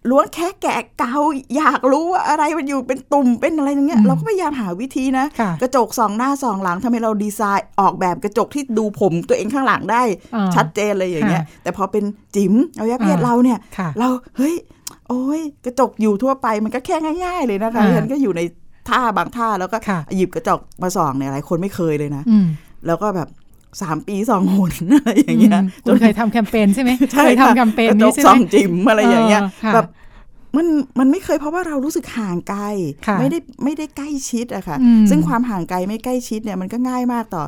[0.10, 1.16] ล้วงแค่แกะเกา
[1.56, 10.04] อยากรู้ว่าอะไรมันอยู่เป็นตุ่มเป็นอะไรอย่างเงี้ยอืมเราก็พยายามหาวิธีนะค่ะกระจกสองหน้าสองหลังทำให้เราดีไซน์ออกแบบกระจกที่ดูผมตัวเองข้างหลังได้
[10.36, 12.04] อ่าชัดเจนเลยอย่างเงี้ยค่ะแต่พอเป็น
[12.36, 14.08] จิ๋มเอายะเพศอ่าเราเนี่ยค่ะเรา
[14.38, 14.56] เฮ้ย
[15.08, 18.42] โอ้ยกระจกอยู่ทั่วไปมันก็แค่ง่าย ๆ เลยนะคะอ่าฉันก็อยู่ใน
[18.90, 22.48] ท่าบางท่าแล้วก็ค่ะหยิบกระจกมาส่องเนี่ยหลายคนไม่เคยเลยนะอืม
[22.88, 23.28] แล้วก็แบบ
[23.82, 29.88] สามปีสองหนอะไรอย่างเงี้ยอืมคุณเคยทำแคมเปญใช่ไหมใช่เคยค่ะทำแคมเปญกระจนี้กใช่ส่ไหอมงจิ๋มอะไรอย่างเงี้ยเออค่ะแบบ
[30.58, 30.68] มัน
[31.00, 32.64] มันไม่เคยเพราะว่าเรารู้สึกห่างไกล
[33.08, 37.44] ค่ะไม่ได้ไม่ได้ใกล้ชิดอะค่ะอืมซึ่งความห่างไกลไม่ใกล้ชิดเนี่ยมันก็ง่ายมากต่อ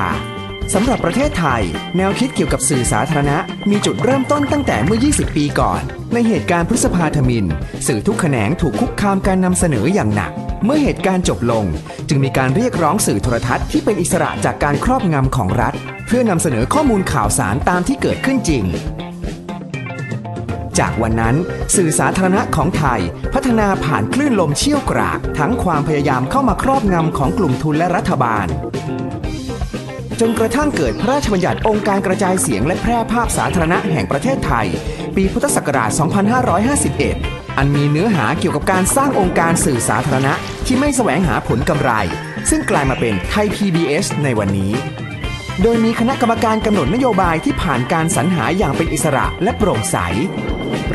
[0.73, 1.63] สำหรับประเทศไทย
[1.97, 3.37] แนวคิดเกี่ยวกับสื่อสาธารณะ
[3.69, 7.45] มีจุดเริ่มต้นตั้งแต่เมื่อ 20 ปีก่อน ในเหตุการณ์พฤษภาธมิน
[7.87, 10.31] สื่อทุกแขนงถูกคุกคามการนำเสนออย่างหนัก
[10.65, 11.65] เมื่อเหตุการณ์จบลง
[12.07, 15.73] จึงมีการเรียกร้องสื่อโทรทัศน์ที่เป็นอิสระจากการครอบงำของรัฐ
[16.07, 18.63] เพื่อนำเสนอข้อมูลข่าวสารตามที่เกิดขึ้นจริง
[20.79, 21.35] จากวันนั้น
[21.75, 23.01] สื่อสาธารณะของไทย
[23.33, 28.47] พัฒนาผ่านคลื่นลมเชี่ยวกราก ทั้งความพยายามเข้ามาครอบงำของกลุ่มทุนและรัฐบาล
[30.19, 34.67] จนกระทั่งเกิดพระราชบัญญัติองค์การกระจายเสียงและแพร่ภาพสาธารณะแห่งประเทศไทย
[35.17, 35.91] ปีพุทธศักราช
[36.73, 40.33] 2551 อันมีเนื้อหาเกี่ยวกับการสร้างองค์การสื่อสาธารณะ
[40.65, 41.91] ที่ไม่แสวงหาผลกำไร
[42.49, 44.71] ซึ่งกลายมาเป็นไทย PBS ในวันนี้
[45.61, 49.97] โดยมีคณะกรรมการกำหนดนโยบายที่ผ่านการสรรหาอย่างเป็นอิสระและโปร่งใส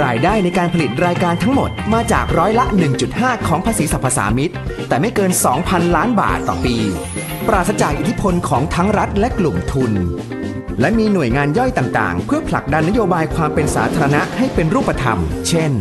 [0.03, 2.65] รายได้ในการผลิตรายการทั้งหมดมาจากร้อยละ
[3.07, 4.53] 1.5 ของภาษีสรรพสามิต
[4.89, 5.31] แต่ไม่เกิน
[5.63, 6.77] 2,000 ล้านบาทต่อปี
[7.49, 9.93] ปราศจากอิทธิพลของทั้งรัฐและกลุ่มทุน
[10.81, 15.73] และมีหน่วยงานย่อยต่างๆ เพื่อผลักดันนโยบายความเป็นสาธารณะให้เป็นรูปธรรม เช่น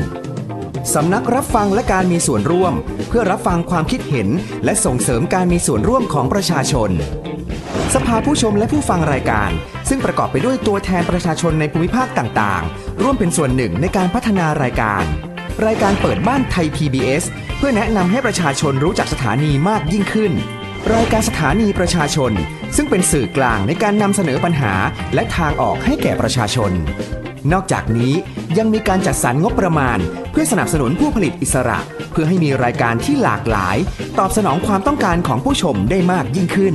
[0.94, 2.74] สำนักรับฟังและการมีส่วนร่วม
[3.08, 4.28] เพื่อรับฟังความคิดเห็น
[4.66, 6.90] และส่งเสริมการมีส่วนร่วมของประชาชน
[7.94, 9.52] สภาผู้ชมและผู้ฟังรายการ
[9.90, 15.04] ซึ่งประกอบไปด้วยตัวแทนประชาชนในภูมิภาคต่างๆ ร่วมเป็นส่วนหนึ่งในการพัฒนารายการ
[15.66, 17.24] รายการเปิดบ้านไทย PBS
[17.58, 20.32] เพื่อแนะนำให้ประชาชนรู้จักสถานีมากยิ่งขึ้น
[20.90, 22.32] รายการสถานีประชาชน
[22.76, 24.74] ซึ่งเป็นสื่อกลางในการนำเสนอปัญหา
[25.14, 26.72] และทางออกให้แก่ประชาชน
[27.52, 28.14] นอกจากนี้
[28.58, 29.98] ยังมีการจัดสรรงบประมาณ
[30.32, 31.80] เพื่อสนับสนุนผู้ผลิตอิสระ
[32.12, 33.78] เพื่อให้มีรายการที่หลากหลาย
[34.20, 36.74] ตอบสนองความต้องการของผู้ชมได้มากยิ่งขึ้น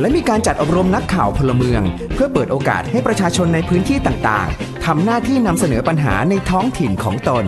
[0.00, 1.82] และมีการจัดอบรมนักข่าวพลเมือง
[2.14, 7.44] เพื่อเปิดโอกาสให้ประชาชนในพื้นที่ต่างๆทำหน้าที่นำเสนอปัญหาในท้องถิ่นของตน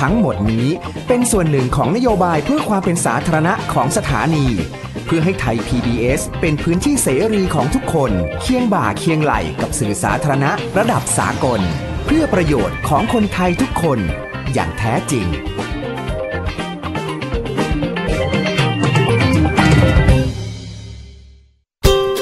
[0.00, 0.66] ทั้งหมดนี้
[1.08, 4.46] เป็นส่วนหนึ่งของนโยบายเพื่อความเป็นสาธารณะของสถานี
[5.12, 11.60] พื่อให้ไทย PBS เป็นพื้นที่เสรีของทุกคน เคียงบ่าเคียงไหลกับสื่อสาธารณะระดับสากล
[12.06, 13.98] เพื่อประโยชน์ของคนไทยทุกคน
[14.52, 15.26] อย่างแท้จริง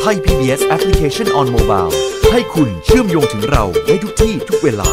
[0.01, 1.93] ไทย PBS Application on Mobile
[2.33, 4.91] ให้คุณเชื่อมโยงถึงเราได้ทุกที่ทุกเวลา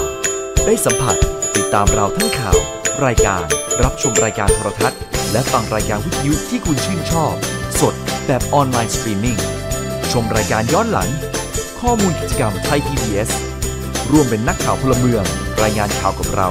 [0.66, 1.16] ได้สัมผัส
[1.56, 2.58] ติดตามเราทั้งข่าว
[3.06, 3.42] รายการ
[3.84, 5.00] รับชมรายการโทรทัศน์
[5.32, 7.36] และฟังรายการวิทยุที่คุณชื่นชอบ
[7.82, 7.96] สด
[8.28, 9.38] แบบออนไลน์สตรีมมิ่ง
[10.12, 11.10] ชมรายการย้อนหลัง
[11.80, 13.30] ข้อมูลกิจกรรมไทย PBS
[14.12, 15.24] ร่วมเป็นนักข่าวพลเมือง
[15.62, 16.50] รายงานข่าวกับเรา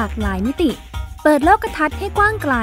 [0.00, 0.70] ลากหลายมิติ
[1.22, 2.54] เปิดโลกทัศน์ให้กว้างไกล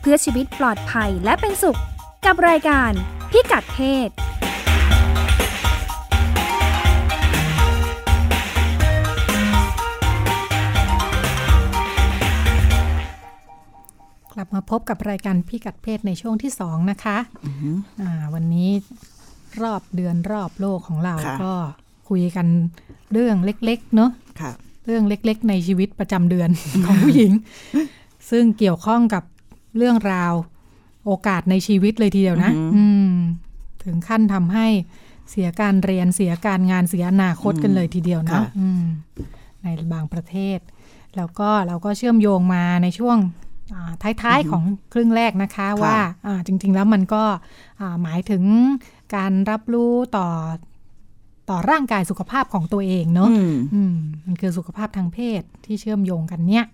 [0.00, 1.78] เพื่อชีวิตปลอดภัยและเป็นสุข
[2.26, 2.92] กับรายการ
[3.30, 4.08] พิกัดเพศ
[14.32, 17.18] กลับมาพบกับรายการพิกัดเพศในช่วงที่สองนะคะ
[18.00, 18.70] อ่าวันนี้
[19.62, 21.54] รอบเดือนรอบโลกของเราค่ะก็
[22.08, 22.46] คุยกัน
[23.12, 26.50] เรื่องเล็ก ๆ เนอะค่ะเรื่องเล็กๆ ในชีวิตประจำเดือน
[26.84, 27.32] ของผู้หญิง
[28.30, 29.22] ซึ่งเกี่ยวข้องกับ
[29.76, 30.32] เรื่องราว
[31.06, 33.14] โอกาสในชีวิตเลยทีเดียวนะอืม
[33.84, 34.66] ถึงขั้นทำให้
[35.30, 38.82] เสียการเรียนเสียการงานเสียอนาคตกันเลยทีเดียวเนาะค่ะอืม
[39.62, 40.58] ในบางประเทศ
[41.16, 43.18] แล้วก็เราก็เชื่อมโยงมาในช่วง
[43.74, 47.24] อ่าท้าย ๆ ของครึ่งแรกนะคะว่าอ่าจริง ๆ แล้วมันก็
[47.80, 48.44] อ่าหมายถึง
[49.16, 50.28] การรับรู้ต่อ
[51.50, 53.94] ต่อร่างกายสุขภาพของตัวเองเนาะอืมอืม
[54.26, 56.64] มันคือสุขภาพทางเพศที่เชื่อมโยงกันเนี่ย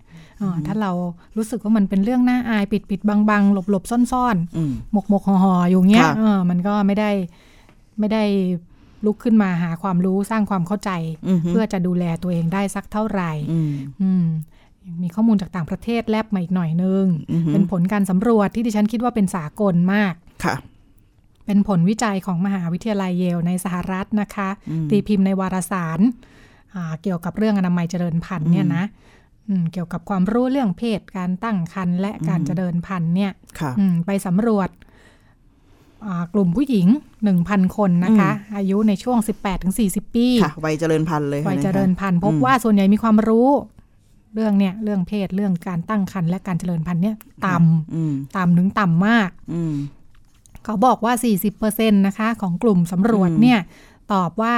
[0.41, 0.91] อ่าถ้าเรา
[1.37, 7.11] รู้สึกว่ามันเป็นเรื่องน่าอายปิดปิดบังบังหลบหลบซ่อนซ่อนอืมหมกหมกห่อห่ออยู่เงี้ยค่ะเออมันก็ไม่ได้
[7.99, 8.23] ไม่ได้
[9.05, 10.91] ลุกขึ้นมาหาความรู้สร้างความเข้าใจ
[11.27, 14.25] อือฮึเพื่อจะดูแลตัวเองได้สักเท่าไหร่อืมอืม
[15.03, 20.13] มีข้อมูลจากต่างประเทศแลบมาอีกหน่อยนึงอือฮึเป็นผลการสำรวจที่ดิฉันคิดว่าเป็นสากลมาก
[20.43, 20.55] ค่ะ
[21.47, 24.49] เป็นผลวิจัยของมหาวิทยาลัยเยลในสหรัฐนะคะ
[24.89, 25.99] ตีพิมพ์ในวารสาร
[26.75, 28.83] อ่าเกี่ยวกับเรื่องอนามัยเจริญพันธุ์เนี่ยนะ
[29.47, 34.69] อืมเกี่ยวกับความรู้เรื่องเพศการตั้งครรภ์และการเจริญพันธุ์เนี่ยค่ะอืมไปสำรวจ
[36.05, 36.87] อ่ากลุ่มผู้หญิง
[37.31, 39.17] 1,000 คนนะคะ อายุในช่วง
[39.67, 43.49] 18-40 ปีค่ะวัยเจริญพันธุ์เลยวัยค่ะเจริญพันธุ์พบว่าส่วนใหญ่มีความรู้
[44.35, 47.55] เรื่องเนี่ยเรื่องเพศเรื่องการตั้งครรภ์และการเจริญพันธุ์เนี่ยต่
[47.93, 49.75] อืมำต่ำถึงต่ำมากอืม
[50.67, 51.13] เขาบอกว่า
[51.59, 53.59] 40%นะคะ ของกลุ่มสำรวจอืมเนี่ย
[54.13, 54.55] ตอบว่า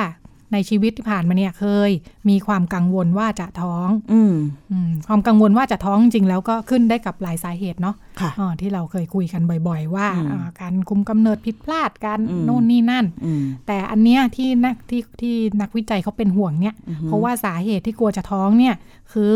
[0.53, 1.91] ในชีวิตที่ผ่านมาเนี่ยเคย
[2.29, 4.35] มีความกังวลว่าจะท้องอืม
[4.71, 18.75] อมความกังวลว่าจะท้องจริงแล้วก็ขึ้นได้กับหลายสาเหตุเนาะค่ะอ่าที่เราเคยคุยกันบ่อย ๆ ว่าอืมอ่าการคุมกำเนิดผิดพลาดการอืมโน่นนี่นั่นอืมแต่อันเนี้ยที่นักที่ที่นักวิจัยเขาเป็นห่วงเนี่ยอือฮึเพราะว่าสาเหตุที่กลัวจะท้องเนี่ย
[19.13, 19.35] คือ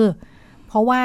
[0.67, 1.01] เพราะว่า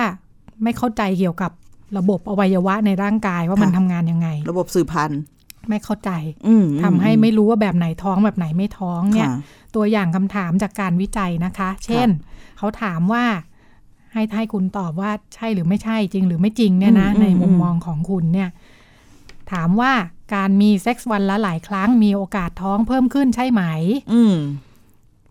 [0.62, 1.52] ไม่เข้าใจเกี่ยวกับ
[1.98, 5.20] ระบบอวัยวะในร่างกายว่ามันทำงานยังไง ระบบสืบพันธุ์
[5.68, 6.10] ไม่เข้าใจ
[6.46, 9.36] อืมทำให้ไม่รู้ว่าแบบไหนท้องแบบไหนไม่ท้องเนี่ยค่ะ
[9.74, 12.08] ตัวอย่างคำถามจากการวิจัยนะคะ เช่น
[12.58, 13.24] เขาถามว่า
[14.12, 18.48] ให้ให้คุณตอบว่าใช่หรือไม่ใช่จริงหรือไม่จริงเนี่ยนะอืมอืมในมุมอืมมองของคุณเนี่ย
[19.52, 19.92] ถามว่า
[20.34, 23.62] การมีเซ็กซ์วันละหลายครั้งมีโอกาสท้องเพิ่มขึ้นใช่ไหม
[24.12, 24.36] อืม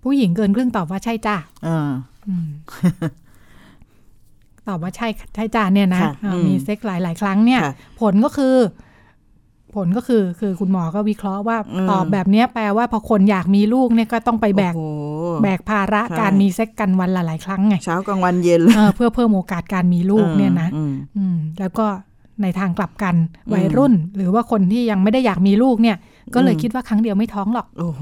[0.03, 1.89] ผู้หญิงเกินครึ่งตอบว่าใช่จ้ะเออ
[2.27, 2.47] อืม
[4.67, 8.55] ตอบว่าใช่ใช่จ้ะเนี่ยนะค่ะอ่าอืมมีเซ็กซ์หลายหลายๆครั้งเนี่ยค่ะผลก็คือ
[9.75, 21.85] ผลก็คือคือคุณหมอก็วิเคราะห์ว่าอืมตอบแบบเนี้ยแปลว่าพอคนอยากมีลูกเนี่ยก็ต้องไปแบกโอ้โหแบกภาระใช่การมีเซ็กซ์กันวันละหลายครั้งไงเช้ากลางวันเย็นเลยเออเพื่อเพิ่มโอกาสการมีลูกเนี่ยนะอืมอืมแล้วก็
[22.41, 23.15] ในทางกลับกัน
[23.47, 25.97] อืมวัยรุ่น หรือว่าคนที่ยังไม่ได้อยากมีลูกเนี่ย
[26.35, 28.01] ก็เลยอืมคิดว่าครั้งเดียวไม่ท้องหรอกโอ้โห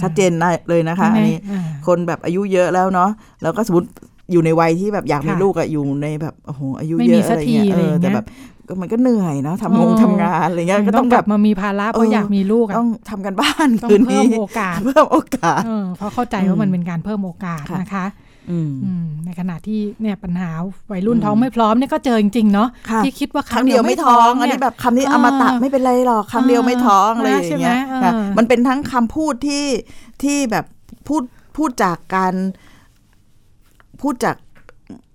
[0.00, 3.10] ชัดเจนได้เลยนะคะใช่ไหมอันนี้อ่าคนแบบอายุเยอะแล้วเนาะ
[3.42, 3.88] แล้วก็สมมติ
[4.32, 18.06] อยู่ในวัยที่แบบอยากมีค่ะลูกอะอยู่ในแบบโอ้โหอายุไม่เยมีอะสัอะกไรทีเงี้ยอะไรเอออย่างเงี้ยแต่แบบก็ มันก็เหนื่อยเนาะทำงงเออทำงานอะไรเงี้ยก็ต้ต้อองงกแบลับบมามีภาระเพราะเออออยากมีลูกอะต้องทำกันบ้านต้องคืนเพิ่นี้มโอกาสเพิ่มโอกาสเออเพราะเข้าใจอืมว่ามันเป็นการเพิ่มโอกาสค่ะนะคะ
[18.50, 20.50] อืมอืมในขณะที่เนี่ยปัญหา
[20.92, 29.64] วัยรุ่นอืมท้องไม่พร้อมเนี่ยก็เจอจริงๆเนาะค่ะที่คิดว่าครั้งเดียวไม่ท้องอันนี้แบบคำนี้เอออมตะไม่เป็นไรหรอกครั้งเดียวไม่ท้องอะไรอย่างเงี้ยใช่ไหมเออค่ะมันเป็นทั้งคำพูดที่
[30.22, 30.64] ที่แบบ
[31.08, 31.22] พูด
[31.56, 32.34] พูดจากการ
[34.00, 34.36] พูดจาก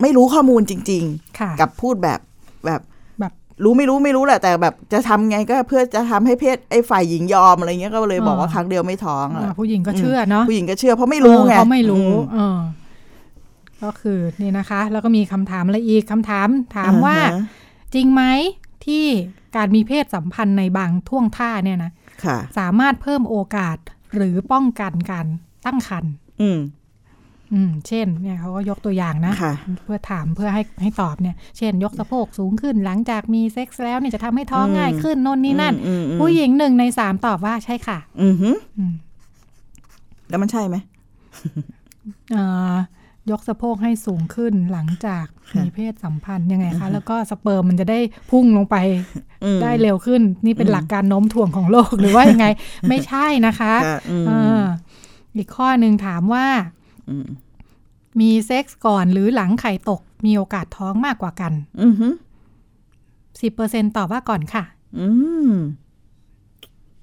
[0.02, 1.04] ไม่รู้ข้อมูลจริง
[1.40, 2.20] ค่ะๆกับพูดแบบ
[2.66, 2.82] แบบแบบ
[3.64, 12.60] รู้ไม่รู้ไม่รู้แหละแต่แบบจะทำไงก็เพื่อจะทำให้เพศไอ้ฝ่ายหญิงยอมอะไรเงี้ยก็เลยบอกว่าครั้งเดียวไม่ท้องอะอ่าผู้หญิงก็เชื่อเนาะผู้หญิงก็เชื่อเพราะไม่รู้ไงเออเขาไม่รู้อืมเออ
[13.84, 17.42] ก็คือนี่นะคะ แล้วก็มีคำถามอะไรอีกคำถามถามว่าอ่ฮะ
[17.94, 18.24] จริงไหม
[18.86, 19.06] ที่
[19.56, 21.92] การมีเพศสัมพันธ์ในบางท่วงท่าเนี่ยนะ
[22.26, 23.78] ค่ะสามารถเพิ่มโอกาส
[24.16, 25.28] หรือป้องกันการ
[25.66, 26.14] ตั้งครรภ์
[27.56, 29.54] อืมอืมเช่นเนี่ยเขาก็ยกตัวอย่างนะค่ะ
[29.86, 38.94] เพื่อถามเพื่อให้ให้ตอบเนี่ย เช่น ยกสะโพกสูงขึ้นหลังจากมีเซ็กซ์แล้วเนี่ยจะทำให้ท้องอืมง่ายขึ้นโน่นนี่นั่นอืมอืมผู้หญิงหนึ่งในสามตอบว่าใช่ค่ะ อือหืออืม
[40.30, 40.76] แล้วมันใช่ไหม
[42.32, 42.76] เอ่อ
[43.32, 48.00] ยกสะโพกให้สูงขึ้นหลังจากค่ะมีเพศสัมพันธ์ยังไงคะ แล้วก็สเปิร์มมันจะได้
[48.32, 48.76] พุ่งลงไป
[49.44, 52.48] อืมได้เร็วขึ้น นี่เป็นอืมหลักการโน้มถ่วงของโลกหรือว่ายังไง
[52.90, 54.62] ไม่ใช่นะคะค่ะอืมเออ
[55.36, 56.46] อีกข้อหนึ่งถามว่า
[57.10, 57.16] อื
[58.18, 62.14] มมีเซ็กซ์ก่อนหรือหลังไข่ตก มีโอกาสท้องมากกว่ากันอือหือ
[63.46, 64.64] 10%ตอบว่าก่อนค่ะ
[65.00, 65.08] อื
[65.48, 65.52] ม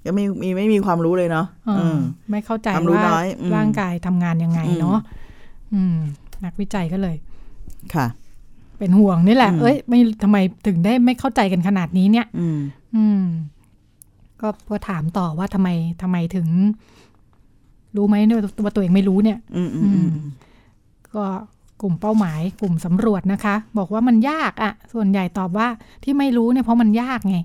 [0.04, 1.98] ก็มีมีไม่มีความรู้เลยเนาะเออออืม
[2.30, 4.98] ไม่เข้าใจความรู้ว่าน้อยอืมร่างกายทำงานยังไงอืมเนาะ
[5.74, 5.96] อืม
[6.44, 7.16] นักวิจัยก็เลย
[7.94, 8.06] ค่ะ
[8.78, 12.58] เป็นห่วงนี่แหละอืมเอ้ย ไม่ทำไมถึงได้ไม่เข้าใจกันขนาดนี้เนี่ย อืม
[12.96, 13.24] อืม
[14.40, 15.68] ก็พอถามต่อว่าทำไม
[16.02, 16.46] ทำไมถึง
[17.96, 20.08] รู้ไหมเนี่ยว่าตัวเองไม่รู้เนี่ย อืมอืมอืม
[21.16, 21.24] ก็
[21.82, 25.68] กลุ่มเป้าหมายกลุ่มสำรวจนะคะ บอกว่ามันยากอะ่ะส่วนใหญ่ตอบว่า
[26.04, 27.36] ที่ไม่รู้เนี่ยเพราะมันยากไง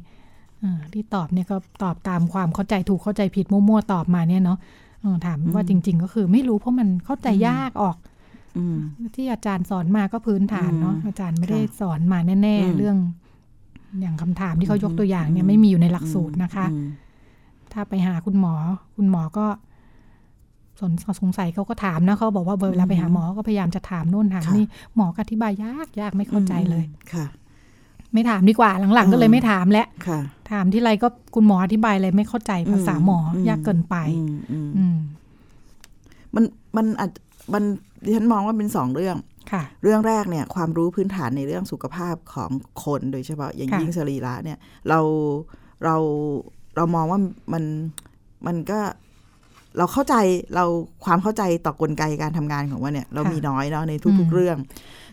[0.59, 4.57] เออที่ตอบเนี่ยก็ตอบตามความเข้าใจถูกเข้าใจผิดมั่วๆตอบมาเนี่ยเนาะ
[5.01, 7.97] เออถามว่าจริง ๆ ก็คือไม่รู้เพราะมันเข้าใจยากออก
[8.57, 8.77] อืม
[9.15, 12.97] ที่อาจารย์สอนมาก็พื้นฐานเนาะอืมอาจารย์ไม่ได้ค่ะสอนมาแน่อืมๆเรื่อง
[14.01, 16.87] อย่างคำถามที่เขายกตัวอย่างเนี่ยอืมไม่มีอยู่ในหลักสูตรนะคะอืม
[17.73, 18.53] ถ้าไปหาคุณหมอ
[18.95, 19.45] คุณหมอก็
[20.79, 27.25] สนสงสัยเขาก็ถามนะเขาบอกว่าเวลาไปหาหมอก็พยายามจะถามโน่นถามค่ะนี่หมอก็อธิบายยากยากไม่เข้าใจเลยค่ะ
[28.13, 30.19] ไม่ถามดีกว่าหลังๆ ก็เลยไม่ถามแล้วค่ะ
[30.51, 34.97] ถามที่ไรก็คุณหมออธิบายอะไรไม่เข้าใจภาษาหมออมยากเกินไป อืมอืมอืม
[36.35, 36.43] มัน
[36.77, 37.11] มันอาจ
[37.53, 37.63] มัน
[38.03, 39.17] ดิฉันมองว่าเป็นสองเรื่อง
[39.51, 42.51] ค่ะ เรื่องแรกเนี่ยความรู้พื้นฐานในเรื่องสุขภาพของ
[42.83, 44.57] คนโดยเฉพาะอย่างค่ะยิ่งสรีระเนี่ย
[44.89, 44.99] เรา
[45.83, 45.95] เรา
[46.75, 47.19] เรามองว่า
[47.53, 47.63] มัน
[48.47, 48.79] มันก็
[49.77, 50.15] เราเข้าใจ
[50.55, 50.65] เรา
[51.05, 54.57] ความเข้าใจต่อกลไกการทำงานของมันเนี่ยเรามีน้อยเนาะในทุก ๆ เรื่อง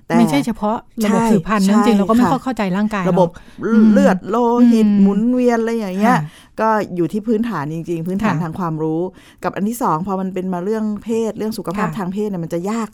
[0.06, 4.36] แต่ไม่ใช่เฉพาะระบบใช่สืบพันธุ์นะใช่จริงๆเราก็ไม่ค่ะค่อยเข้าใจร่างกาย ระบบหรอกเลือดโล
[4.70, 6.22] หิตอืมหมุนเวียนอะไรอย่างเงี้ยค่ะ
[6.60, 9.00] ก็อยู่ที่พื้นฐานจริง ๆ พื้นฐานค่ะทางความรู้
[9.44, 12.88] กับอันที่สองพอมันเป็นมาเรื่องเพศเรื่องสุขภาพค่ะทางเพศเนี่ยมันจะยาก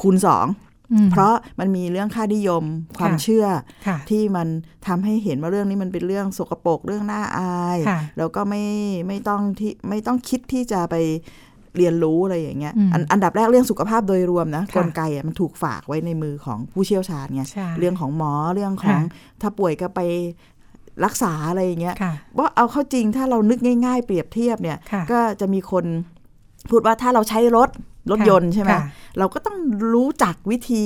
[0.00, 0.73] คูณสองอืม
[1.12, 2.64] เพราะมันมีเรื่องค่านิยม
[2.98, 3.46] ความค่ะเชื่อ
[3.86, 4.48] ค่ะที่มัน
[4.86, 8.64] ทำให้เห็นว่าเรื่องนี้มันเป็นเรื่องสกปรกเรื่องน่าอายค่ะแล้วก็ไม่
[9.08, 10.96] ไม่ต้องที่ไม่ต้องคิดที่จะไป
[11.78, 20.00] เรียนรู้อะไรอย่างเงี้ยอืมอันอันดับแรกเรื่องสุขภาพโดยรวมนะค่ะกลไกอะมันถูกฝากไว้ในมือของผู้เชี่ยวชาญไงใช่เรื่องของหมอเรื่องของค่ะถ้าป่วยก็ไป
[21.04, 25.84] รักษาอะไรอย่างเงี้ยค่ะว่าเอาเข้าจริงถ้าเรานึกง่าย ๆ เปรียบเทียบเนี่ยค่ะก็จะมีคน
[26.70, 27.68] พูดว่าถ้าเราใช้รถ
[28.10, 28.80] รถค่ะยนต์ใช่ไหมค่ะ
[29.18, 29.56] เราก็ต้อง
[29.94, 30.84] รู้จักวิธี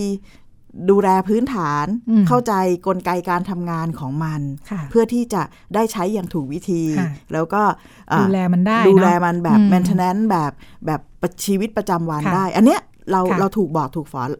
[0.91, 2.53] ดูแลพื้นฐานอืมเข้าใจ
[2.87, 5.43] กลไกการทำงานของมันค่ะเพื่อที่จะ
[5.75, 7.63] ได้ใช้อย่างถูกวิธีค่ะแล้วก็
[8.13, 10.53] อ่าดูแลมันได้ดูแลเนอะมันแบบอืม maintenance แบบ
[10.87, 11.01] แบบ
[11.45, 12.81] ชีวิตประจำวันค่ะได้ อันเนี้ย
[13.13, 14.31] เราค่ะเราถูกบอกถูกสอน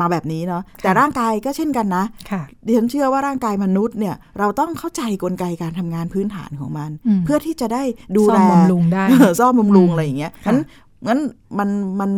[0.00, 7.82] มาแบบนี้เนาะแต่ค่ะร่างกายก็เช่นกันนะค่ะดิฉันเชื่อว่าร่างกายมนุษย์เนี่ยเราต้องเข้าใจกลไกการทำงานพื้นฐานของมันอืมเพื่อที่จะได้
[8.16, 10.60] ดูซ่แลอมบำรุงได้เออซ่อมบำรุงอืมอะไรอย่างเงี้ยค่ะงั้น
[11.08, 11.20] งั้น
[11.58, 11.68] มัน
[12.00, 12.10] มัน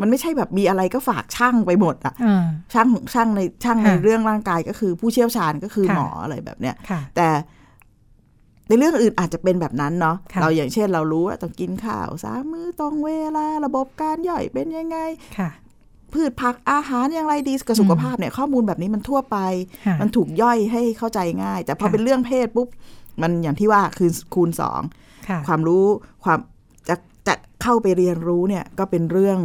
[0.00, 7.28] มันไม่ใช่แบบมีอะไรก็ฝากช่างไปหมดอะอ่าช่างช่างในช่างในค่ะเรื่องร่างกายก็คือผู้เชี่ยวชาญก็คือค่ะหมออะไรแบบเนี้ยค่ะแต่
[8.68, 14.98] ในเรื่องอื่นอาจจะเป็นแบบนั้นเนาะค่ะเราอย่างเช่นเรารู้ว่าต้องกินข้าวสามมื้อตรงเวลาระบบการย่อยเป็นยังไง
[15.38, 15.50] ค่ะ
[16.12, 19.38] พืชผักอาหารอย่างไรดีกับสุขภาพเนี่ยข้อมูลแบบนี้มันทั่วไป
[19.86, 22.68] ค่ะมันถูกย่อยให้เข้าใจง่าย แต่พอค่ะเป็นเรื่องเพศปุ๊บ
[23.22, 24.80] มันอย่างที่ว่าคือคูณสอง
[25.28, 25.84] ค่ะความรู้
[26.24, 26.53] ความจะ
[27.26, 29.38] จะเข้าไปเรียนรู้เนี่ยก็เป็นเรื่อง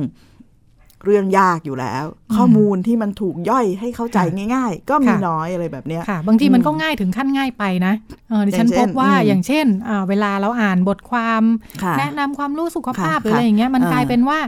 [1.06, 2.06] เรื่องยากอยู่แล้ว
[2.36, 4.20] ข้อมูลที่มันถูกย่อยให้เข้าใจ
[4.56, 7.94] ง่าย ๆ ก็มีค่ะน้อยอะไรแบบเนี้ยค่ะ บางทีมันอืมก็ง่ายถึงขั้นง่ายไปนะ
[8.30, 11.44] เออดิฉันอย่างเช่พนบว่าอืมอย่างเช่นอ่าเวลาเราอ่านบทความ
[11.84, 14.40] ค่ะแนะนำความรู้สุขภาพค่ะหรืออะไรอย่างเงี้ยมันอ่ากลายเป็นว่า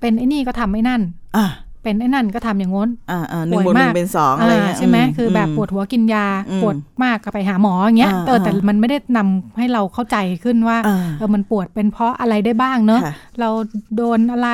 [0.00, 1.00] เป็นไอ้นี่ก็ทำไอ้นั่น
[1.36, 1.46] อ่า
[1.82, 13.48] เป็นไอ้นั่นก็ทำอย่างง้นอ่าอ่าหนึ่งป่วยบวกหนึ่มากงเป็นสองอะไรเงี้ยาใช่ไหมมคือแบบปวดหัวกินยาอืมปวดมากก็ไปหาหมออย่างเงี้ยอ่าเออแต่อ่ามัมันไม่ได้นำให้เราเข้าใจขึ้นว่าอ่าเออมันปวดเป็นเพราะอะไรได้บ้างเนอะค่ะเรา
[13.96, 14.48] โดนอะไร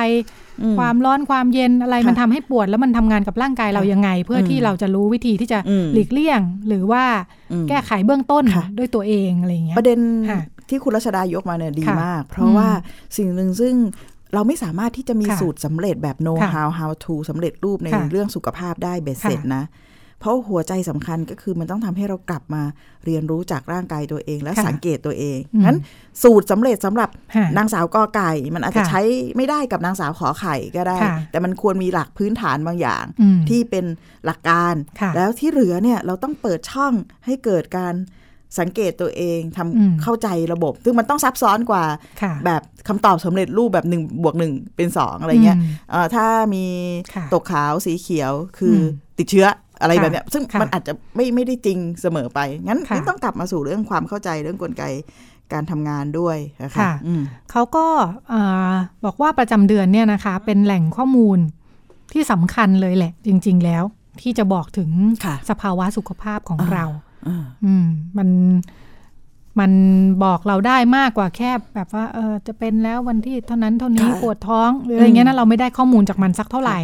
[0.61, 7.03] อืมความร้อนความเย็นอะไรค่ะมันทำให้ปวดแล้วมันทำงานกับร่างกายเรายังไง เพื่ออมที่เราจะรู้วิธีที่จะอืมหลีกเลี่ยง หรือว่า
[7.51, 9.99] อืมแก้ไขเบื้องต้นค่ะด้วยตัวเองอะไรอย่างเงี้ยประเด็น
[10.29, 12.67] ค่ะที่คุณรัชดายกมาเนี่ยดีค่ะมาก เพราะว่า
[13.17, 13.73] สิ่งหนึ่งซึ่ง
[14.33, 19.65] เราไม่สามารถที่จะมีค่ะสูตรสำเร็จแบบ know ค่ะ how how to สำเร็จรูปในค่ะเรื่องสุขภาพได้เบ็ดเสร็จค่ะนะ
[20.19, 22.63] เพราะหัวใจสำคัญก็คือมันต้องทำให้เรากลับมา
[23.05, 25.77] เรียนรู้จากร่างกายตัวเอง และค่ะสังเกตตัวเองอืมงั้น
[26.23, 29.01] สูตรสำเร็จสำหรับค่ะนางสาวกอไก่ มันอาจจะค่ะใช้
[29.37, 33.85] ไม่ได้กับนางสาวขอไข่ก็ได้ค่ะแต่มันควรมีหลักพื้นฐานบางอย่างอืมที่เป็น
[34.25, 36.93] หลักการค่ะแล้วที่เหลือเนี่ยเราต้องเปิดช่อง
[37.25, 37.95] ให้เกิดการ
[38.59, 41.83] สังเกตตัวเองทำอืมเข้าใจระบบ ซึ่งมันต้องซับซ้อนกว่า
[42.21, 46.65] ค่ะแบบคำตอบสำเร็จรูปแบบหนึ่งบวกหนึ่งเป็นสองอะไรเงี้ยอืมเอ่อถ้ามี
[47.13, 48.87] ค่ะตกขาวสีเขียวคืออม
[49.19, 49.47] ติดเชื้อ
[49.81, 54.83] อะไรค่ะแบบเนี้ยซึ่งค่ะมันอาจจะไม่ไม่ได้จริงเสมอไป งั้นค่ะนี่ต้องกลับมาสู่เรื่องความเข้าใจเรื่องกลไก
[55.53, 57.21] การทำงานด้วยนะคะค่ะอืม
[57.51, 57.85] เขาก็
[58.29, 58.41] เอ่
[58.71, 58.73] อ
[59.05, 61.39] บอกว่าประจำเดือนเนี่ยนะคะ เป็นแหล่งข้อมูล
[62.13, 63.83] ที่สำคัญเลยแหละ จริง ๆ แล้ว
[64.21, 64.89] ที่จะบอกถึง
[65.25, 66.85] ค่ะสภาวะสุขภาพของอ่าเรา
[67.27, 67.85] อ่าอืม
[68.17, 68.29] มัน
[69.59, 69.71] มัน
[70.23, 76.79] บอกเราได้มากกว่าแค่แบบว่า เออจะเป็นแล้ววันที่เท่านั้นเท่านี้ค่ะปวดท้องหรืออะไรเงี้ยนะเราไม่ได้ข้อมูลจากมันสักเท่าไหร่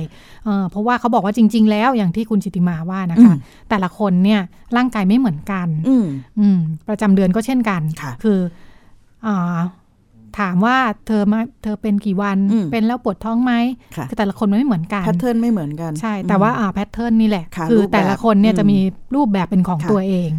[0.45, 3.33] เออเพราะว่าเขาบอกว่าจริง ๆ แล้วอย่างที่คุณจิติมาว่านะคะ
[3.69, 4.41] แต่ละคนเนี่ย
[4.77, 6.05] ร่างกายไม่เหมือนกัน อืม
[6.39, 8.39] อืมประจำเดือนก็เช่นกันค่ะคือ
[9.25, 9.57] อ่า
[10.39, 10.77] ถามว่า
[11.07, 13.53] เธอมาเธอเป็นกี่วันอืมเป็นแล้วปวดท้องไหม
[13.97, 18.77] ค่ะคือแต่ละคนมันไม่เหมือนกัน pattern ไม่เหมือนกันใช่ แต่ว่าอ่า pattern นี่แหละค่ะคือรูปแบบแต่ละคนเนี่ยอืมจะมี
[19.15, 20.29] รูปแบบเป็นของค่ะตัวเอง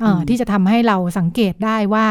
[0.00, 2.06] เอออืมที่จะทำให้เราสังเกตได้ว่า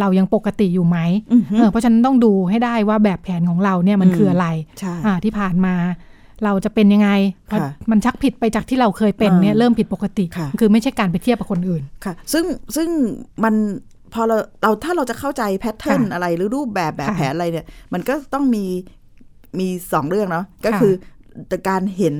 [0.00, 0.98] เรายังปกติอยู่ไหม
[1.32, 4.46] อือฮึเออเพราะฉะนั้นต้องดูให้ได้ว่าแบบแผนของเราเนี่ยมันอืมคืออะไร
[4.78, 5.74] ใช่อ่าที่ผ่านมา
[6.44, 7.10] เราจะเป็นยังไง
[7.46, 12.44] เพราะค่ะมันชักผิดไปจากที่เราเคยเป็นเนี่ยอ่าเริ่มผิดปกติค่ะคือไม่ใช่การไปเทียบกับคนอื่น ค่ะ ซึ่ง
[12.76, 12.88] ซึ่ง
[13.44, 13.54] มัน
[14.14, 18.64] พอเราเราถ้าเราจะเข้าใจแพทเทิร์นค่ะอะไรหรือรูปแบบแบบค่ะแผนอะไรเนี่ย มันก็ต้องมี
[19.58, 20.92] มีสองเรื่องเนาะก็ค่ะคือ
[21.68, 22.16] การเห็น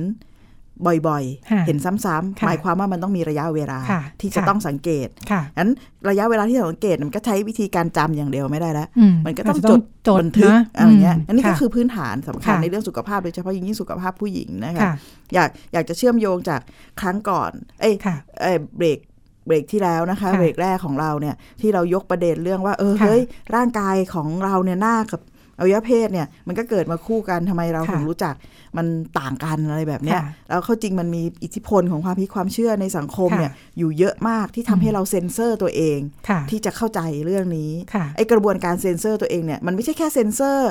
[0.87, 5.71] บ่อยค่ะๆเห็นซ้ำๆค่ะหมายความว่ามันต้องมีระยะเวลาค่ะที่จะค่ะต้องสังเกตค่ะงั้น
[6.09, 14.93] ระยะเวลาที่เราสังเกตมันก็ใช้วิธีการจำอย่างเดียวไม่ได้แล้วอืมันก็ต้องาจจะจดจดบันทึกนะอะไรเงี้ยมอันนี้ก็ะคือพื้นฐานสำคัญค่ะในเรื่องสุขภาพโดยเฉพาะยิ่งสุขภาพผู้หญิงนะคะค่ะ
[15.33, 16.61] อยากอยากจะเชื่อมโยงจาก
[17.01, 18.99] ครั้งก่อน เอ้ยค่ะเอ้ยเบรก
[19.45, 23.21] เบรกที่แล้วนะคะค่ะเบรกแรกของเราเนี่ยที่เรายกประเด็นเรื่องว่า เออค่ะเฮ้ย
[23.55, 25.21] ร่างกายของเราเนี่ยหน้ากับ
[25.57, 28.35] อวัยวะเพศเนี่ยมันก็เกิดมาคู่กันทำไมเราค่ะถึงรู้จัก
[28.77, 28.85] มัน
[29.19, 40.69] ต่างกันอะไรแบบเนี้ยค่ะแล้วเข้าจริงมันมีอิทธิพลของความคิดความเชื่อในสังคมค่ะเนี่ยอยู่เยอะมากที่ทำให้เราเซ็นเซอร์ตัวเองค่ะที่จะเข้าใจเรื่องนี้ค่ะไอกระบวนการเซ็นเซอร์ตัวเองเนี่ยมันไม่ใช่แค่เซ็นเซอร์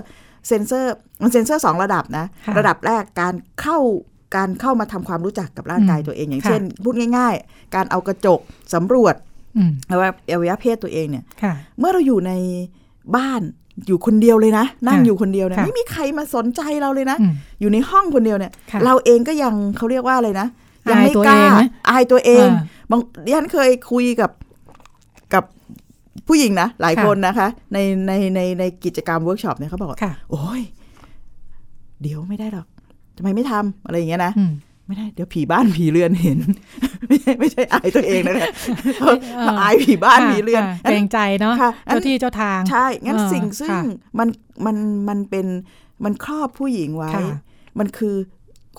[0.48, 0.92] เซ็นเซอร์
[1.22, 3.78] มันเซ็นเซอร์สองระดับนะค่ะระดับแรกการเข้า
[4.36, 8.40] การเข้ามาทำความรู้จักกับร่างกายอืมตัวเอง อย่างค่ะเช่น พูดง่าย ๆ การเอากระจก
[8.74, 9.14] สำรวจ
[9.56, 12.32] อืมอวัยวะอวัยวะเพศตัวเองเนี่ยค่ะเมื่อเราอยู่ใน
[13.16, 13.40] บ้าน
[13.86, 20.46] อยู่คนเดียวเลยนะ นั่งค่ะอยู่คนเดียวเนี่ยค่ะไม่มีใครมาสนใจเราเลยนะอืมอยู่ในห้องคนเดียวเนี่ยค่ะเราเองก็ยังเขาเรียกว่าอะไรนะ
[20.90, 24.30] ยังไม่กล้าอายตัวเองไหมอายตัวเองอ่าบางดิฉันเคยคุยกับ
[25.34, 25.44] กับ
[26.28, 30.62] ผู้หญิงนะ หลายค่ะคนนะคะ ในในในในกิจกรรมเวิร์กช็อปเนี่ยเขาบอกว่าค่ะโอ้ย
[32.02, 32.66] เดี๋ยวไม่ได้หรอก
[33.20, 34.52] ทำไมไม่ทำอะไรอย่างเงี้ยนะอืม
[34.86, 36.38] ไม่ได้เดี๋ยวผีบ้านผีเรือนเห็น
[37.08, 38.48] ไม่ใช่ไม่ใช่อายตัวเองนะคะ
[39.00, 39.16] เออ
[39.60, 43.82] อายผีบ้านผีเรือนค่ะเกรงใจเนาะค่ะอันเจ้าที่เจ้าทางใช่งั้นเออสิ่งซึ่งค่ะ
[44.18, 44.28] มัน
[44.66, 44.76] มัน
[45.08, 45.46] มันเป็น
[46.04, 47.38] มันครอบผู้หญิงไว้ค่ะ
[47.78, 48.14] มันคือ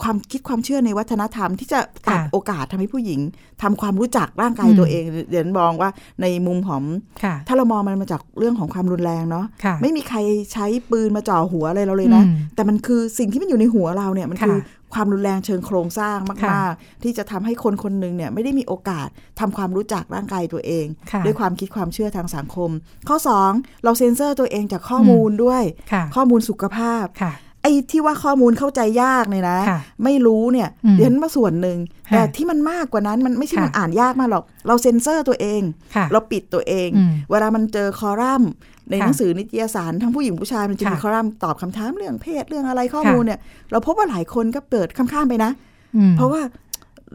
[0.02, 3.20] ความคิดความเชื่อในวัฒนธรรมที่จะตัดค่ะโอกาสทำให้ผู้หญิง
[3.62, 5.90] ทำความรู้จักร่างกายอืมตัวเองเดี๋ยวมองว่า
[6.22, 6.82] ในมุมของ
[7.24, 10.18] ค่ะถ้าเรามองมันมาจากเรื่องของความรุนแรงเนาะค่ะไม่มีใคร
[10.52, 14.58] ใช้ปืนมาจ่อหัวอะไรเราเลยนะอืมแต่มันคือสิ่งที่มันอยู่ในหัวเราเนี่ยมันค่ะคือ
[14.94, 19.08] ความรุนแรงเชิงโครงสร้างค่ะมาก ๆ ที่จะทำให้คนคนหนึ่งเนี่ยไม่ได้มีโอกาส
[19.40, 22.70] ทำความรู้จักร่างกายตัวเองค่ะด้วยความคิดความเชื่อทางสังคม
[23.08, 23.16] ข้อ
[23.50, 25.62] 2 เราเซ็นเซอร์ตัวเองจากข้อมูลด้วย
[25.92, 27.32] ค่ะข้อมูลสุขภาพค่ะ
[27.62, 35.62] ไอ้ที่ว่าข้อมูลเข้าใจยากเนี่ยนะค่ะไม่รู้เนี่ยอืมเรียนมาส่วนหนึ่งค่ะแต่ที่มันมากกว่านั้นมันไม่ใช่ค่ะมันอ่านยากมากหรอก เราเซ็นเซอร์ตัวเอง
[35.96, 38.50] ค่ะเราปิดตัวเองอืมเวลามันเจอคอลัมน์
[38.90, 43.40] ในค่ะหนังสือนิตยสารทั้งผู้หญิงผู้ชายมันจะมีค่ะคอลัมน์ตอบคำถามเรื่องเพศเรื่องอะไรข้อค่ะมูลเนี่ย
[43.70, 45.50] เราพบว่าหลายคนก็เปิดข้ามๆไปนะ
[45.96, 46.40] อืมเพราะว่า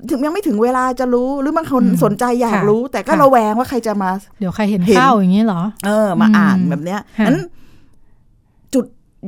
[0.10, 7.50] ถึงยังไม่ถึงเวลาจะรู้หรือบางคนอืมสนใจอยากค่ะรู้ แต่ก็ค่ะระแวงว่าใครจะมา เดี๋ยวใครเห็นเห็นเข้าอย่างนี้เหรอ เออมาอืมอ่านแบบเนี้ยค่ะนั้นจุด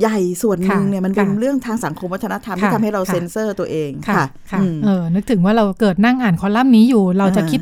[0.00, 7.60] ใหญ่ส่วนหนึ่งค่ะเนี่ยมันเป็นค่ะเรื่องทางสังคมวัฒนธรรมค่ะที่ทำให้เราค่ะเซ็นเซอร์ตัวเองค่ะค่ะค่ะอืมเออนึกถึงว่าเราเกิดนั่งอ่านคอลัมน์นี้อยู่ เราจะอ่าคิด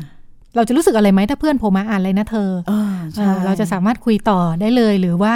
[0.55, 5.35] เราจะรู้สึกอะไรไหมถ้าเพื่อนโผล่มาอ่านอะไรนะเธอเออเอใช่อเราจะสามารถคุยต่อได้เลยหรือว่า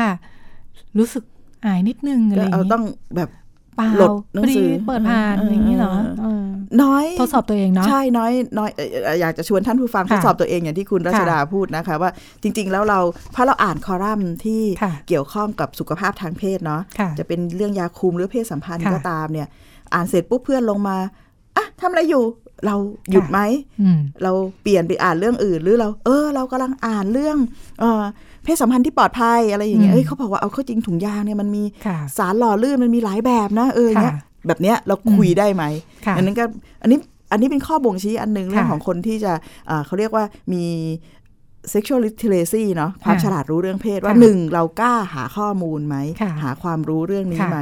[0.97, 1.23] รู้สึก
[1.65, 2.83] อายนิดนึงอะไรก็อย่างเอานี้ต้อง
[3.15, 3.29] แบบ
[3.75, 6.43] เปล่าโหลดหนังพอดีสือเปิดผ่านเออออย่างนี้เหรอเออเออ
[6.83, 12.11] น้อยทดสอบตัวเองเนาะใช่น้อยน้อยเอ่อเอ่ออยากจะชวนท่านผู้ฟังค่ะทดสอบตัวเองอย่างที่คุณรัชดาพูดนะคะ ว่า
[12.43, 12.99] จริง ๆ แล้วเรา
[13.35, 19.47] พอเราอ่านคอลัมน์ที่ค่ะเกี่ยวข้องกับสุขภาพทางเพศเนาะค่ะจะเป็นเรื่องยาคุมหรือเพศสัมพันธ์ค่ะก็ตามเนี่ย
[19.93, 20.97] อ่านเสร็จปุ๊บเพื่อนลงมา
[21.57, 22.23] อะทำอะไรอยู่
[22.65, 22.75] เรา
[23.11, 23.39] หยุดไหม
[23.81, 27.37] อืมเราเปลี่ยนไปอ่านเรื่องอื่นหรือเรา เออ เรากำลังอ่านเรื่อง
[27.79, 28.03] เออ
[28.43, 35.63] เพศสัมพันธ์ที่ปลอดภัยอะไรอย่างเงี้ยอืมเอ้ยเขาบอกว่าเอาเข้าจริงถุงยางเนี่ยมันมีค่ะสารหล่อลื่นมันมีหลายแบบนะเออเนี้ยค่ะแบบเนี้ยเราคุยได้ไหม
[36.05, 36.43] ค่ะอันนั้นก็
[36.81, 36.97] อันนี้
[37.31, 39.33] อันนี้เป็นข้อบ่งชี้อันหนึ่งเรื่องค่ะของคนที่จะ
[39.67, 40.23] เอ่อเขาเรียกว่า
[40.53, 40.63] มี
[41.73, 47.59] sexual literacy เนาะความค่ะฉลาดรู้เรื่องเพศว่าค่ะหนึ่งเรากล้าหาข้อมูลไหมค่ะหาความรู้เรื่องนี้ค่ะไหม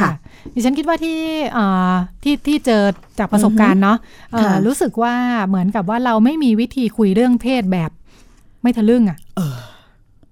[0.00, 0.12] ค่ะ
[0.54, 1.18] ดิฉันคิดว่าที่
[1.52, 2.82] เอ่อที่ที่เจอ
[3.18, 3.98] จากประสบการณ์เนาะ
[4.32, 5.14] เอ่อค่ะรู้สึกว่า
[5.46, 7.90] เหมือนกับว่าเราไม่มีวิธีคุยเรื่องเพศแบบ
[8.62, 9.18] ไม่ทะลึ่งอะ่ะ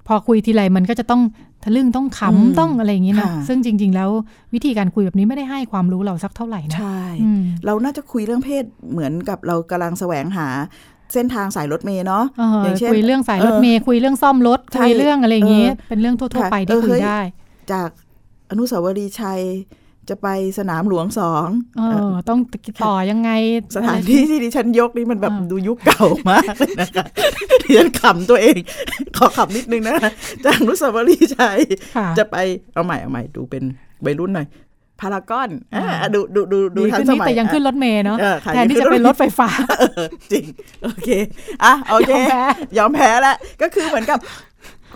[0.07, 1.23] พอคุยทีไรมันก็จะต้อง
[1.65, 4.11] ทะลึ่งต้องขอืมำต้องอะไรอย่างนี้นะค่ะซึ่งจริง ๆ แล้ว
[4.55, 10.49] วิธีการคุยแบบนี้ไม่ได้ให้ความรู้เราสักเท่าไหร่นะใช่อืมเราน่าจะคุยเรื่องเพศเหมือนกับเรากำลังแสวงหา
[11.13, 17.21] เส้นทางสายรถเมย์เนาะเอออย่างเช่นคุยเรื่องสายรถเมย์คุยเรื่องซ่อมรถใช่คุยเรื่องอะไรอย่างนี้เออเป็นเรื่องทั่วค่ะๆไปที่เออคุยเฮ้ยได้
[17.73, 17.91] จาก
[18.51, 19.41] อนุสาวรีย์ชัย
[20.11, 20.29] จะไป
[20.59, 21.49] สนามหลวงสอง
[21.79, 22.41] เออต้อง
[22.85, 23.31] ต่อยังไง
[23.77, 27.05] สถานที่ที่ดิฉันยกนี่มันแบบอ่าดูยุคเก่ามากเลยนะคะ
[27.63, 28.59] ดิฉันขำตัวเอง
[29.17, 29.97] ขอขำนิดนึงนะ
[30.45, 31.59] จากอนุสาวรีย์ชัย
[31.97, 32.37] ค่ะจะไป
[32.75, 33.63] เอาใหม่เอาใหม่ดูเป็น
[34.05, 34.49] วัยรุ่นหน่อย
[35.01, 39.49] พารากอนอ่าดูดูดูดูดีทันขึ้นสนิดมัยแต่ยังขึ้นรอะถเมย์เนาะเออค่ะแทนที่ยังขึ้จะนรถเป็นรถไฟฟ้า
[39.81, 40.45] เออจริง
[40.85, 41.09] โอเค
[41.65, 42.43] อะ โอเคยอมแพ้
[42.79, 44.19] ยอมแพ้แล้ว ก็คือเหมือนกับ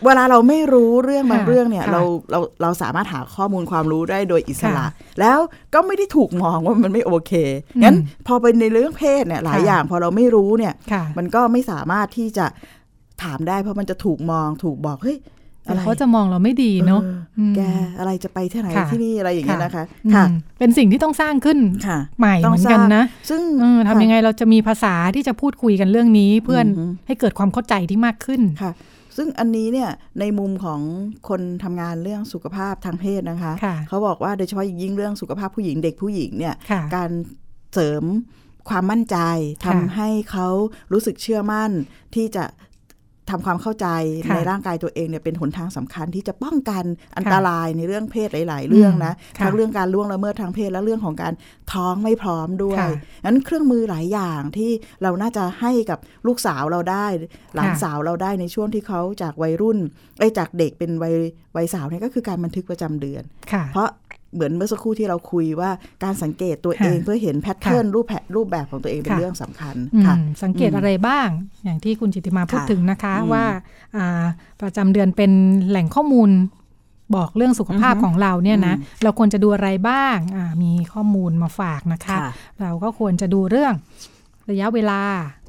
[0.06, 5.38] เวลาเราไม่รู้เรื่องบางค่ะเรื่องเนี่ยค่ะเราเราเราสามารถหาข้อมูลความรู้ได้โดยอิสระค่ะแล้ว
[5.74, 7.32] ก็ไม่ได้ถูกมองว่ามันไม่โอเค
[7.76, 7.94] อืมงั้น
[8.26, 12.46] พอเป็นในเรื่องเพศเนี่ยหลายค่ะอย่างพอเราไม่รู้เนี่ยค่ะมันก็ไม่สามารถที่จะ
[13.22, 15.18] ถามได้เพราะมันจะถูกมองถูกบอกเฮ้ย
[15.64, 17.60] แต่อะไรเขาจะมองเราไม่ดีเนาะอออืมแก
[17.98, 20.24] อะไรจะไปที่ไหนค่ะที่นี่อะไรอย่างเงี้ยนะคะอืมค่ะ
[20.58, 28.72] เป็นสิ่งที่ต้องสร้างขึ้นค่ะใหม่ต้เหองมือนสกันร้างนะ ซึ่งเออทำยังไงเราจะมีภาษาที่จะพูดคุยกันเรื่องนี้เพื่อนอือฮึให้เกิดความเข้าใจที่มากขึ้นค่ะ
[29.16, 29.90] ซึ่งอันนี้เนี่ย
[30.20, 30.80] ในมุมของ
[31.28, 37.10] คนทำงานเรื่องสุขภาพทางเพศนะคะค่ะเขาบอกว่าโดยเฉพาะอย่างยิ่งเรื่องสุขภาพผู้หญิงเด็กผู้หญิงเนี่ยค่ะการ
[37.74, 38.04] เสริม
[38.68, 39.16] ความมั่นใจ
[39.64, 40.48] ทำค่ะให้เขา
[40.92, 41.70] รู้สึกเชื่อมั่น
[42.14, 42.44] ที่จะ
[43.30, 43.86] ทำความเข้าใจ
[44.26, 46.84] ค่ะในร่างกายตัวเองเนี่ยเป็นหนทางสำคัญที่จะป้องกัน
[47.16, 51.34] อันค่ะตรายในเรื่องเพศหลาย ๆ เรื่องนะอืมค่ะทั้งเรื่องการล่วงละเมิดทางเพศและเรื่องของการ
[51.72, 52.90] ท้องไม่พร้อมด้วยค่ะ
[53.24, 54.70] นั้นเครื่องมือหลายอย่างที่
[55.02, 57.06] เราน่าจะให้กับลูกสาวเราได้
[57.54, 59.78] หลานค่ะสาวเราได้ในช่วงที่เขาจากวัยรุ่น
[60.18, 61.14] เอ้ยจากเด็กเป็นวัย
[61.56, 63.88] วัยสาวเนี่ยก็คือการบันทึกประจำเดือนค่ะเพราะ
[64.34, 65.70] เหมือนเมื่อสักครู่ที่เราคุยว่า
[66.04, 71.28] การสังเกตตัวเองค่ะเพื่อเห็นแพทเทิร์นรูปแผรูปแบบของตัวเองเป็นค่ะเรื่องสำคัญอืมค่ะสังเกตอะไรบ้าง
[71.64, 73.44] อย่างที่คุณจิตติมาพูดค่ะถึงนะคะอืมว่า
[73.96, 74.24] อ่า
[74.60, 75.32] ประจำเดือนเป็น
[75.68, 76.30] แหล่งข้อมูล
[77.16, 83.74] บอกเรื่องสุขภาพอือฮึของเราเนี่ยนะอืมเราควรจะดูอะไรบ้างอ่ามีข้อมูลมาฝากนะคะค่ะเราก็ควรจะดูเรื่อง
[84.50, 85.02] ระยะเวลา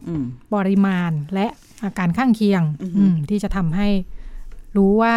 [0.08, 1.48] อืมปริมาณและ
[1.84, 3.88] อาการข้างเคียงอือฮึอืมที่จะทำให้
[4.78, 5.16] รู้ว่า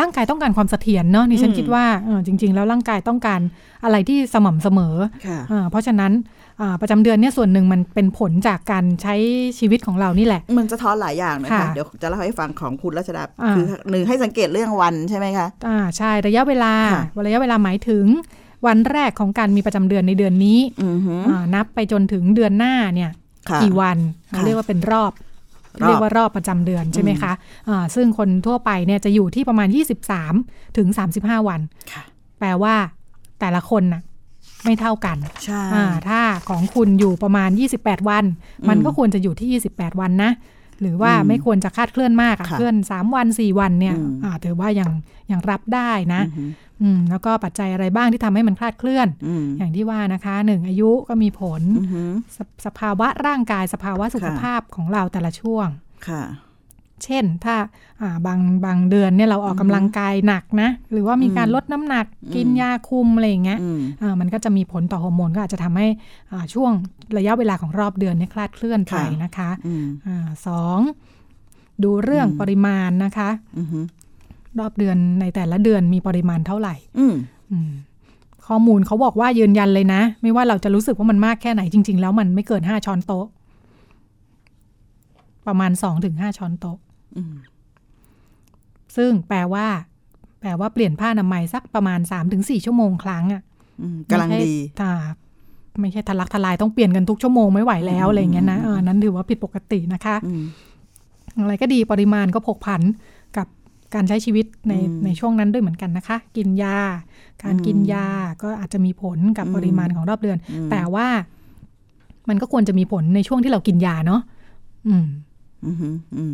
[0.00, 3.40] ร่างกายต้องการความเสถียรเนาะนี่ฉันอืมคิดว่าเออจริง ๆ แล้วร่างกายต้องการ
[3.84, 4.94] อะไรที่สม่ำเสมอ
[5.26, 6.12] ค่ะเออเพราะฉะนั้น
[6.60, 9.14] อ่าประจำเดือนเนี่ยส่วนหนึ่งมันเป็นผลจากการใช้
[9.58, 18.06] ชีวิตของเรานี่แหละ มันจะท้อนหลายอย่างนะคะค่ะเดี๋ยวจะเล่าให้ฟังของคุณรัชดาอ่าคือหนึ่งให้สังเกตเรื่องวันใช่ไหมคะอ่าใช่ระยะเวลาค่ะระยะเวลาหมายถึง
[18.66, 23.10] วันแรกของการมีประจำเดือนในเดือนนี้อือหืออ่านับไปจนถึงเดือนหน้าเนี่ย
[23.50, 23.98] ค่ะกี่วัน
[24.30, 25.29] ค่ะเรียกว่าเป็นรอบรอบ
[25.78, 27.32] เรียกว่ารอบประจำเดือนใช่ไหมคะ
[27.68, 29.68] อ่าซึ่งคนทั่วไปเนี่ยจะอยู่ที่ประมาณ
[30.22, 31.60] 23 ถึง 35 วัน
[31.92, 32.02] ค่ะ
[32.38, 32.74] แปลว่า
[33.40, 34.02] แต่ละคนน่ะ
[34.64, 37.50] ไม่เท่ากันใช่อ่าถ้าของคุณอยู่ประมาณ
[37.80, 38.24] 28 วัน
[38.60, 40.32] อืมมันก็ควรจะอยู่ที่ 28 วันนะ
[40.80, 44.90] หรือว่าอืมไม่ควรจะคาดเคลื่อนมากอะค่ะเคลื่อน3วัน4วันเนี่ยอืมอ่าถือว่ายัง
[45.30, 46.50] ยังรับได้นะอือหือ
[46.82, 55.68] อืมแล้วก็ปัจจัยอะไรบ้างที่ทำให้มันคลาดเคลื่อนอืมอย่างที่ว่านะคะหนึ่งอายุก็มีผลอือหือสสภาวะร่างกายสภาวะสุขค่ะภาพของเราแต่ละช่วง
[56.08, 56.22] ค่ะ
[57.04, 57.54] เช่น ถ้า
[58.02, 65.86] อ่าบางบางเดือนเนี่ยเราออกกำลังกายหนักนะ หรือว่ามีการอืมลดน้ำหนักอืมกินยาคุมอะไรอย่างเงี้ยอืมอ่ามันก็จะมีผลต่อฮอร์โมนก็อาจจะทำให้
[66.32, 66.72] อ่าช่วง
[67.18, 70.80] ระยะเวลาของรอบเดือนเนี่ยคลาดเคลื่อนไปค่ะนะคะอืมอาสอง
[71.84, 73.84] ดูเรื่องอืมปริมาณนะคะอือหือ
[74.58, 77.14] รอบเดือนในแต่ละเดือนมีปริมาณเท่าไหร่อืม
[77.52, 77.70] อืม
[78.46, 83.26] ขข้อมูลเขาบอกว่ายืนยันเลยนะ ไม่ว่าเราจะรู้สึกว่ามันมากแค่ไหนจริง ๆ แล้วมันไม่เกินห้าช้อนโต๊ะ
[85.46, 86.89] ประมาณสองถึงห้าช้อนโต๊ะอืม
[88.96, 89.66] ซึ่งแปลว่า
[90.40, 93.42] แปลว่าเปลี่ยนผ้าอนามัยสักประมาณสามถึงสี่ชั่วโมงครั้งอะ
[93.82, 94.46] อืมกำลังดีไม่ใช่
[94.80, 94.94] ค่ะ
[95.80, 100.42] ไม่ใช่ทะลักทลายต้องเปลี่ยนกันทุกชั่วโมงไม่ไหวแล้วอะไรอย่างเงี้ยนะเออนั้นถือว่าผิดปกตินะคะอืม
[101.40, 102.82] อะไรก็ดีปริมาณก็ผกผัน
[103.36, 103.46] กับ
[103.94, 106.78] การใช้ชีวิตในอืมในช่วงนั้นด้วยเหมือนกันนะคะ กินยา
[107.42, 108.06] การกินยา
[108.42, 111.06] ก็อาจจะมีผลกับอืมปริมาณของรอบเดือนอืมแต่ว่า
[112.28, 114.20] มันก็ควรจะมีผลในช่วงที่เรากินยาเนาะ
[114.88, 115.08] อืมอืมอืม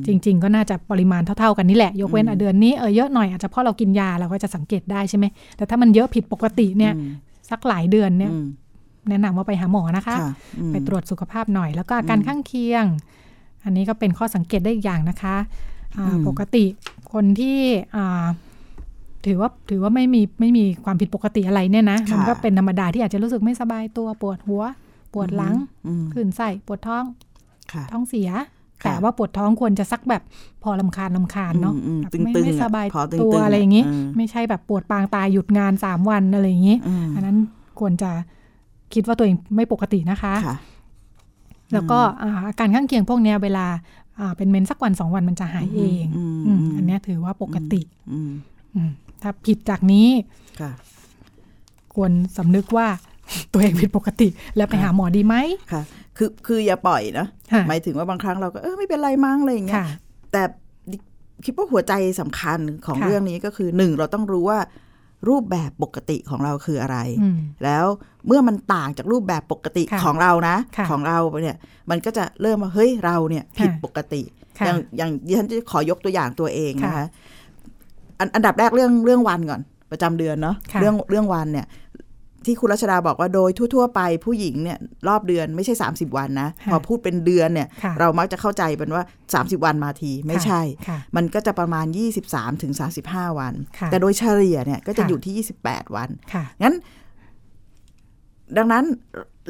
[0.07, 5.25] จริง ๆ ก็น่าจะปริมาณเท่าๆกันนี่แหละ ยกเว้นอืมอะเดือนนี้เออเยอะหน่อยอาจจะเพราะเรากินยาเราก็จะสังเกตได้ใช่ไหม
[5.57, 7.11] แต่ถ้ามันเยอะผิดปกติเนี่ยอืม
[7.51, 8.47] สักหลายเดือนเนี่ยอืม
[9.09, 12.85] แนะนำว่าไปหาหมอนะคะค่ะอืมไปตรวจสุขภาพหน่อย แล้วก็อาการอืมข้างเคียง
[13.65, 15.37] อันนี้ก็เป็นข้อสังเกตได้อีกอย่างนะคะ
[15.97, 16.65] อ่าอืมปกติ
[17.13, 17.59] คนที่
[17.97, 18.27] อ่า
[19.27, 24.63] ถือว่าถือว่าไม่มีไม่มีความผิดปกติอะไรเนี่ยนะค่ะมันก็เป็นธรรมดาที่อาจจะรู้สึกไม่สบายตัวปวดหัว
[25.15, 25.55] ปวดหลัง
[25.87, 27.05] อืมคลื่นไส้ปวดท้อง
[27.73, 28.45] ค่ะท้องเสียค่ะ
[28.87, 30.23] แต่ว่าปวดท้องควรจะสักแบบ
[30.63, 37.37] พอลำคาญลำคาญเนาะอืมอืมแบบตึงๆไม่ไม่อะสบายพอตึงๆตัวอะอะไรอย่างนี้อืมไม่ใช่แบบปวดปางตายหยุดงานสามวันอะไรอย่างนี้อืมอันนั้น
[37.81, 38.11] ควรจะ
[38.95, 40.57] คิดว่าตัวเองไม่ปกตินะคะค่ะ
[41.73, 43.67] แล้วก็อ่าอาการข้างเคียงพวกเนี้ยเวลา
[44.19, 47.81] อ่าเป็นเมนสักวันสองวันมันจะหายเองอืมอืมอืมอันเนี้ยถือว่าปกติ
[48.13, 48.31] อืม
[48.75, 48.91] อืม
[49.23, 50.09] ถ้าผิดจากนี้
[50.61, 50.71] ค่ะ
[51.95, 52.89] ควรสำนึกว่า
[53.53, 55.35] ตัวเองผิดปกติ แล้วไปหาหมอดีไหม
[55.73, 55.83] ค่ะ
[56.17, 59.87] คือคืออย่าปล่อยนะค่ะหมายถึงว่าบางครั้งเราก็เออไม่เป็นไรมั้งอะไรอย่างเงี้ยค่ะ
[60.33, 60.43] แต่
[61.45, 64.61] คิดว่าหัวใจสำคัญของค่ะเรื่องนี้ก็คือหนึ่งเราต้องรู้ว่า
[65.29, 67.85] รูปแบบปกติของเราคืออะไรอืมแล้ว
[68.27, 71.57] เมื่อมันต่างจากรูปแบบปกติค่ะของเรานะค่ะของเราเนี่ย
[71.91, 74.23] มันก็จะเริ่มว่าเฮ้ยเราเนี่ยผิดค่ะปกติ
[74.59, 77.07] ค่ะอย่างอย่างดิฉันจะขอยกตัวอย่างตัวเองนะค่ะคะ
[78.19, 79.61] อันอันดับแรกเรื่องเรื่องวันก่อน
[79.91, 81.67] ประจำเดือนเนาะค่ะเรื่องเรื่องวันเนี่ย
[82.47, 84.79] ที่คุณรัชดาบอกว่าโดยทั่ว ๆ ไปผู้หญิงเนี่ย
[85.09, 91.87] รอบเดือนไม่ใช่ 30 วันนะค่ะพอพูดเป็นเดือนเนี่ยค่ะเรามักจะเข้าใจเป็นว่า 30 วันมาทีไม่ใช่ค่ะมันก็จะประมาณ
[92.25, 92.73] 23ถึง
[93.07, 96.75] 35 วันค่ะแต่โดยเฉลี่ยเนี่ยก็จะค่ะอยู่ที่ 28 วันค่ะงั้น
[98.57, 98.85] ดังนั้น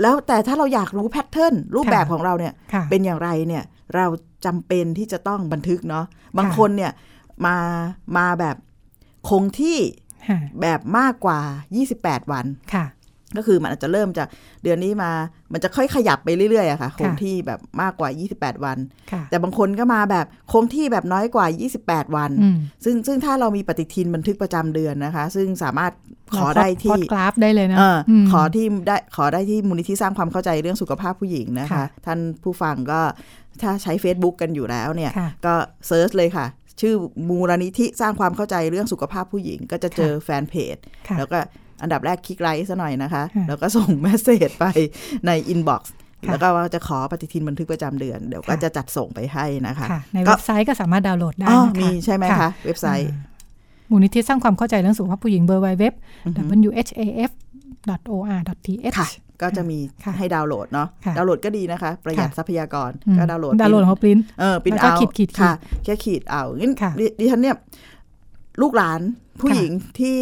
[0.03, 4.07] แล้วแต่ถ้าเราอยากรู้แพทเทิร์นรูปค่ะแบบของเราเนี่ยค่ะเป็นอย่างไรเนี่ยเรา
[4.45, 6.05] จำเป็นที่จะต้องบันทึกเนาะ
[6.37, 6.93] บางค่ะคนเนี่ย
[7.47, 7.57] มา
[8.17, 8.57] มาแบบ
[9.29, 10.06] คงที่ค่ะ
[10.61, 11.41] แบบมากกว่า
[11.87, 12.87] 28 วันค่ะ
[13.37, 14.29] ก็คือมันอาจจะเริ่มจาก
[14.63, 15.11] เดือนนี้มา
[15.53, 18.09] มันจะค่อยขยับไปเรื่อยๆอะค่ะ คงที่แบบมากกว่า
[18.39, 18.79] 28 วัน
[19.13, 21.47] ค่ะแต่บางคนก็มาแบบคงที่แบบน้อยกว่า
[22.07, 25.93] 28 วันอืมซึ่งซึ่งถ้าเรามีปฏิทินบันทึกประจำเดือนนะคะ ซึ่งสามารถ
[26.37, 33.01] ขอเราได้พอที่ดกราฟได้เลยนะเอออมขอที่ได้ขอได้ที่มูลนิธิสร้างความเข้าใจเรื่องสุขภาพผู้หญิงนะคะค่ะท่านผู้ฟังก็
[33.63, 35.55] ถ้าใช้ Facebook กันอยู่แล้วเนี่ยค่ะก็
[35.87, 36.47] search เลยค่ะ
[36.81, 36.95] ชื่อ
[37.29, 40.77] มูลนิธิสร้างความเข้าใจเรื่องสุขภาพผู้หญิง ก็จะเจอแฟนเพจ
[41.09, 41.39] ค่ะแล้วก็
[41.83, 44.65] อันดับแรกคลิกไลค์ซะหน่อยนะคะค่ะแล้วก็ส่ง message ไป
[45.27, 45.95] ใน inbox
[46.27, 53.35] ค่ะแล้วก็ว่าจะขอปฏิทินบันทึกประจำเดือน เดี๋ยวก็ค่ะจะจัดส่งไปให้นะคะค่ะในก็เว็บไซต์ก็สามารถดาวน์โหลดได้อ๋อนะคะมีใช่ไหมคะ เว็บไซต์อ่า
[53.91, 55.95] มูลนิธิสร้างความเข้าใจเรื่องสุขภาพผู้หญิงเบอร์ไวเว็บ
[56.35, 59.09] whaf or th ค่ะ
[59.43, 65.53] ก็จะมีค่ะให้ดาวน์โหลดเนาะค่ะดาวน์โหลดก็ดีนะคะ ประหยัดค่ะทรัพยากรอืมก็ดาวน์โหลดดาวน์โหลดของปริ้นเออปริ้นแล้วก็เอาขีดขีดขีดค่ะ
[65.85, 67.57] แค่ขีดเอางั้นค่ะดิดิฉันเนี่ย
[68.63, 69.01] ลูกหลาน
[69.41, 70.17] ผู้ค่ะหญิงที่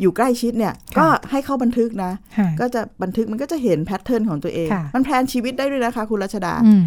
[0.00, 6.84] อยู่ใกล้ชิดเนี่ยค่ะก็ให้เข้าบันทึกนะค่ะก็จะบันทึกมันก็จะเห็น pattern ของตัวเองค่ะมัน plan ชีวิตได้ด้วยนะคะ คุณรัชดาอืม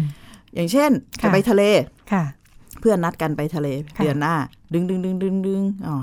[0.54, 1.62] อย่างเช่นค่ะจะไปทะเล
[2.12, 2.24] ค่ะ
[2.80, 4.34] เพื่อนนัดกันไปทะเลค่ะเดือนหน้า
[4.72, 5.96] ดึงดึงดึงดึงดึงอ๋อ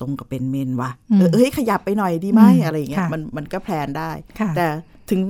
[0.00, 4.66] ตรงกับเป็นเมนส์ว่ะอืมเออเฮ้ยขยับไปหน่อยดีไหมอืมอะไรอย่างเงี้ยค่ะมันมันก็ plan ได้ค่ะแต่
[5.10, 5.20] ถึง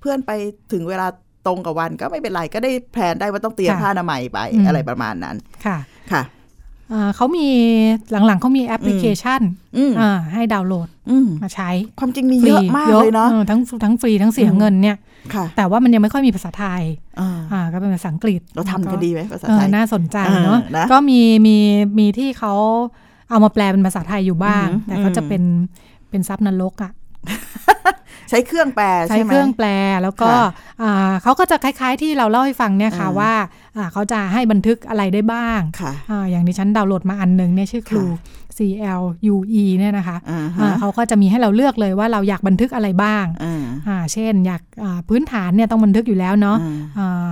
[0.00, 0.30] เพื่อนไป
[0.72, 1.06] ถึงเวลา
[1.46, 5.76] ตรงกับวันก็ไม่เป็นไรก็ได้ plan ได้ว่าต้องเตรียมค่ะผ้าอนามัยไปอืมอะไรประมาณนั้นค่ะ
[6.12, 6.22] ค่ะ
[6.92, 7.48] อ่าเขามี
[8.10, 9.40] หลังๆเขามีแอปพลิเคชัน
[9.76, 14.96] อืมอ่าให้ดาวน์โหลดอืมมาใช้ ความจริงมีเยอะมากเลยเนาะออทั้งทั้งฟรีทั้งเสียอืมเงินเนี่ย
[15.34, 16.82] ค่ะแต่ว่ามันยังไม่ค่อยมีภาษาไทย
[17.20, 21.56] อ่าอ่าก็เป็นภาษาอังกฤษเราทำกันดีไหมภาษาเอไทอยน่าสนใจเนาะเออนะก็มีมี
[21.98, 22.54] มีที่เขา
[23.30, 25.42] เอามาแปลเป็นภาษาไทยอยู่บ้างอือหือแต่ก็จะอืมเป็น
[26.10, 26.92] เป็นซับนรกอะ
[28.30, 29.66] ใช้เครื่องแปลใช้ใช่ไหมเครื่องแปล
[30.02, 30.46] แล้วก็ค่ะ
[30.82, 33.32] อ่าเขาก็จะคล้าย ๆ ที่เราเล่าให้ฟังเนี่ยค่ะอ่าว่า
[33.76, 38.60] อ่าเขาจะให้บันทึกอะไรได้บ้างค่ะอ่าอย่างที่ฉันดาวน์โหลดมาอันหนึงเนี่ยชื่อครูค่ะ C
[39.00, 39.02] L
[39.34, 47.30] U E เนี่ยนะคะอ่าอ่าฮะเขาก็จะมีให้เราเลือกเลยว่าเราอยากบันทึกอะไรบ้างอ่าอ่าเช่นอยากอ่าพื้นฐานเนี่ยต้องบันทึกอยู่แล้วเนาะอ่าอ่า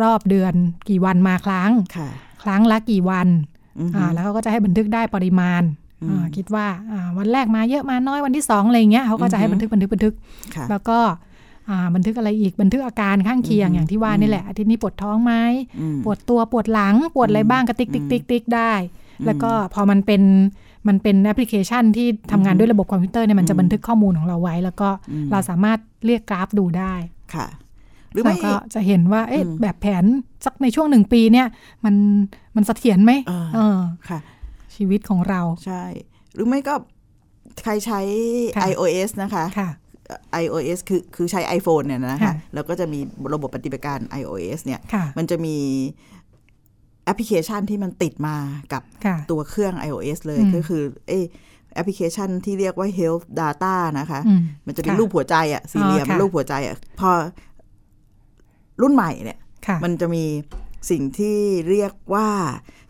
[0.00, 0.54] รอบเดือน
[0.88, 2.08] กี่วันมาครั้งค่ะ
[2.42, 3.28] ครั้งละกี่วัน
[3.78, 5.62] อือฮึอ่าแล้วเขาก็จะให้บันทึกได้ปริมาณ
[6.02, 10.14] อืมอ่าคิดว่าอ่าวันแรกมาเยอะมาน้อยวันที่สองอะไรเงี้ยเขาก็จะให้อือฮึบันทึกบันทึกบันทึก
[10.56, 10.98] ค่ะแล้วก็
[11.68, 15.32] อ่าบันทึกอะไรอีกบันทึกอาการข้างเคียงอือฮึอย่างที่ว่านี่แหละอาทิตย์นี้ปวดท้องไหม
[15.80, 18.72] อืมปวดตัวปวดหลังปวดอะไรบ้างก็ติ๊กติ๊กติ๊กติ๊กได้
[19.26, 20.22] แล้วก็พอมันเป็น
[20.88, 26.94] มันเป็นแอปพลิเคชันที่ทำงานด้วยระบบคอมพิวเตอร์เนี่ยมันจะอืมบันทึกข้อมูลของเราไว้ แล้วก็อืมเราสามารถเรียกกราฟดูได้
[27.34, 27.46] ค่ะ
[28.12, 30.04] หรือเราไม่ก็จะเห็นว่าเอ๊ะอืมแบบแผน
[30.44, 31.46] สักในช่วงหนึ่งปีเนี่ย
[31.84, 31.94] มัน
[32.56, 34.18] มันเสถียรไหมเออเออค่ะ
[34.74, 35.82] ชีวิตของเราใช่
[36.34, 36.74] หรือไม่ก็
[37.62, 38.00] ใครใช้
[38.56, 39.70] ค่ะ iOS นะคะค่ะ
[40.42, 43.00] iOS คือคือใช้ iPhone เนี่ยนะคะค่ะแล้วก็จะมี
[43.34, 45.56] ระบบปฏิบัติการ iOS เนี่ยค่ะมันจะมี
[47.04, 48.36] แอปพลิเคชันที่มันติดมา
[48.72, 51.24] กับค่ะตัวเครื่อง iOS เลยอืมก็คือเอย
[51.74, 57.10] แอปพลิเคชันที่เรียกว่า Health Data นะคะอืมมันจะเป็นค่ะรูปหัวใจอะสี่เหลี่ยมอ๋อค่ะรูปหัวใจอะพอ
[58.82, 60.24] รุ่นใหม่เนี่ยค่ะมันจะมี
[60.90, 61.38] สิ่งที่
[61.70, 62.28] เรียกว่า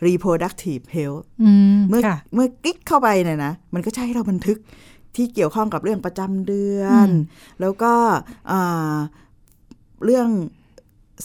[0.06, 4.58] reproductive health อืมเมื่อค่ะเมื่อคลิกเข้าไปเนี่ยนะ มันก็จะให้เราบันทึก
[5.16, 7.16] ที่เกี่ยวข้องกับเรื่องประจำเดือนอืม
[7.60, 7.92] แล้วก็
[8.50, 8.96] อ่า
[10.04, 10.28] เรื่อง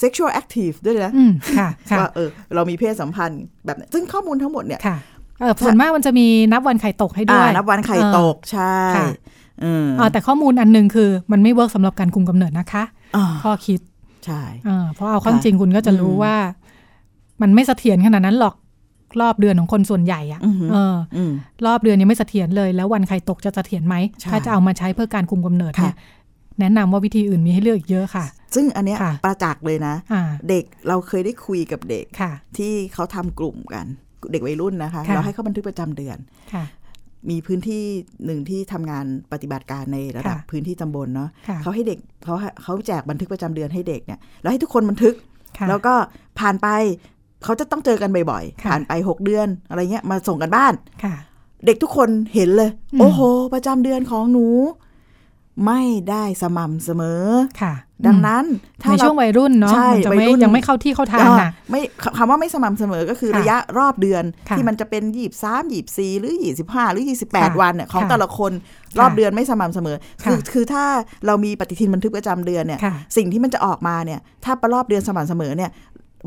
[0.01, 4.97] sexual active ด้วยนะอืมค่ะค่ะว่าเออเรามีเพศสัมพันธ์แบบไหนซึ่งข้อมูลทั้งหมดเนี่ยค่ะ
[5.39, 9.07] เออส่วนมากมันจะมีนับวันไข่ตกให้ด้อ่าวยนับวันไข่ตกใช่ค่ะ
[9.61, 12.84] เอออ่าแต่ข้อมูลอันหนึ่งคือมันไม่ work สำหรับการคุมกำเนิดนะคะ
[13.15, 13.80] อ่าข้อคิด
[14.28, 16.36] ใช่อ่าเพราะเอาข้อค่ะจริงคุณก็จะรู้อืมว่า
[17.41, 18.55] มันไม่เสถียรขนาดนั้นหรอก
[19.21, 21.32] รอบเดือนของคนส่วนใหญ่อะอือหือเอออืม
[21.65, 26.17] รอบเดือนยังไม่เสถียรเลย แล้ววันไข่ตกจะเสถียรไหมใช่ถ้าจะเอามาใช้เพื่อการคุมกำเนิดเนี่ยค่ะ
[26.59, 28.25] แนะนำว่าวิธีอื่นมีให้เลือกอีกเยอะค่ะ
[28.55, 33.86] ซึ่งอันเนี้ยค่ะประจักษ์เลยนะอ่าเด็กเราเคยได้คุยกับเด็กค่ะที่เขาทำกลุ่มกัน
[34.32, 36.17] เด็กวัยรุ่นนะคะค่ะเราให้เขาบันทึกประจำเดือน
[36.53, 36.63] ค่ะ
[37.30, 37.84] มีพื้นที่
[38.25, 45.15] หนึ่งที่ทำงานปฏิบัติการในระดับค่ะพื้นที่ตำบลเนาะค่ะเขาให้เด็กเขาเขาแจกบันทึกประจำเดือนให้เด็กเนี่ยแล้วให้ทุกคนบันทึก
[45.57, 45.93] ค่ะแล้วก็
[46.39, 46.67] ผ่านไป
[47.43, 50.73] เขาจะต้องเจอกันบ่อยๆค่ะผ่านไปหกเดือนอะไรเงี้ยมาส่งกันบ้าน
[51.03, 51.15] ค่ะ
[51.65, 53.21] เด็กทุกคนเห็นเลยอืมโอ้โห
[53.53, 54.47] ประจำเดือนของหนู
[55.66, 57.24] ไม่ได้สม่ำเสมอ
[57.62, 57.74] ค่ะ
[58.08, 58.45] ดังนั้น
[58.82, 61.82] ถ้าในเราช่วงวัยรุ่นเนาะใช่มันจะวัยไม่รุ่นยังไม่เข้าที่เข้าทางอ่าน่ะไม่
[62.18, 70.86] คำว่าไม่สม่ำเสมอก็คือค่ะระยะรอบเดือนค่ะที่มันจะเป็นยี่สามยี่สี่หรือยี่สิบห้าหรือยี่สิบแปดค่ะวันเนี่ยของค่ะแต่ละคนค่ะรอบเดือนไม่สม่ำเสมอค่ะคือคือถ้า
[71.26, 75.70] เรามีปฏิทินบันทึกประจำเดือนเนี่ยค่ะสิ่งที่มันจะออกมาเนี่ย ถ้ารอบเดือนสม่ำเสมอเนี่ย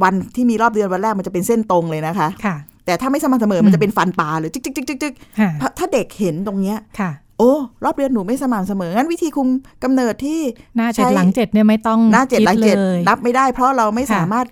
[0.02, 2.56] วันที่มีรอบเดือนวันแรกมันจะเป็นเส้นตรงเลยนะคะค่ะ
[2.86, 7.10] แต่ถ้าไม่สม่ำเสมอมันจะเป็นฟันปลาหรือจิกจิกจิกจิกจิกค่ะถ้าถ้าเด็กเห็นตรงเนี้ยค่ะ
[7.40, 9.48] โอ้รอบเดือนหนูไม่สม่ำเสมองั้นวิธีคุม
[9.84, 10.40] กำเนิดที่
[10.76, 14.46] หน้าเจ็ดใช้หลังเจ็ดเนี่ยไม่ต้องหน้าเจ็ดคิหลังเจ็ดเลยนับไม่ได้ เพราะเราไม่ค่ะสามารถ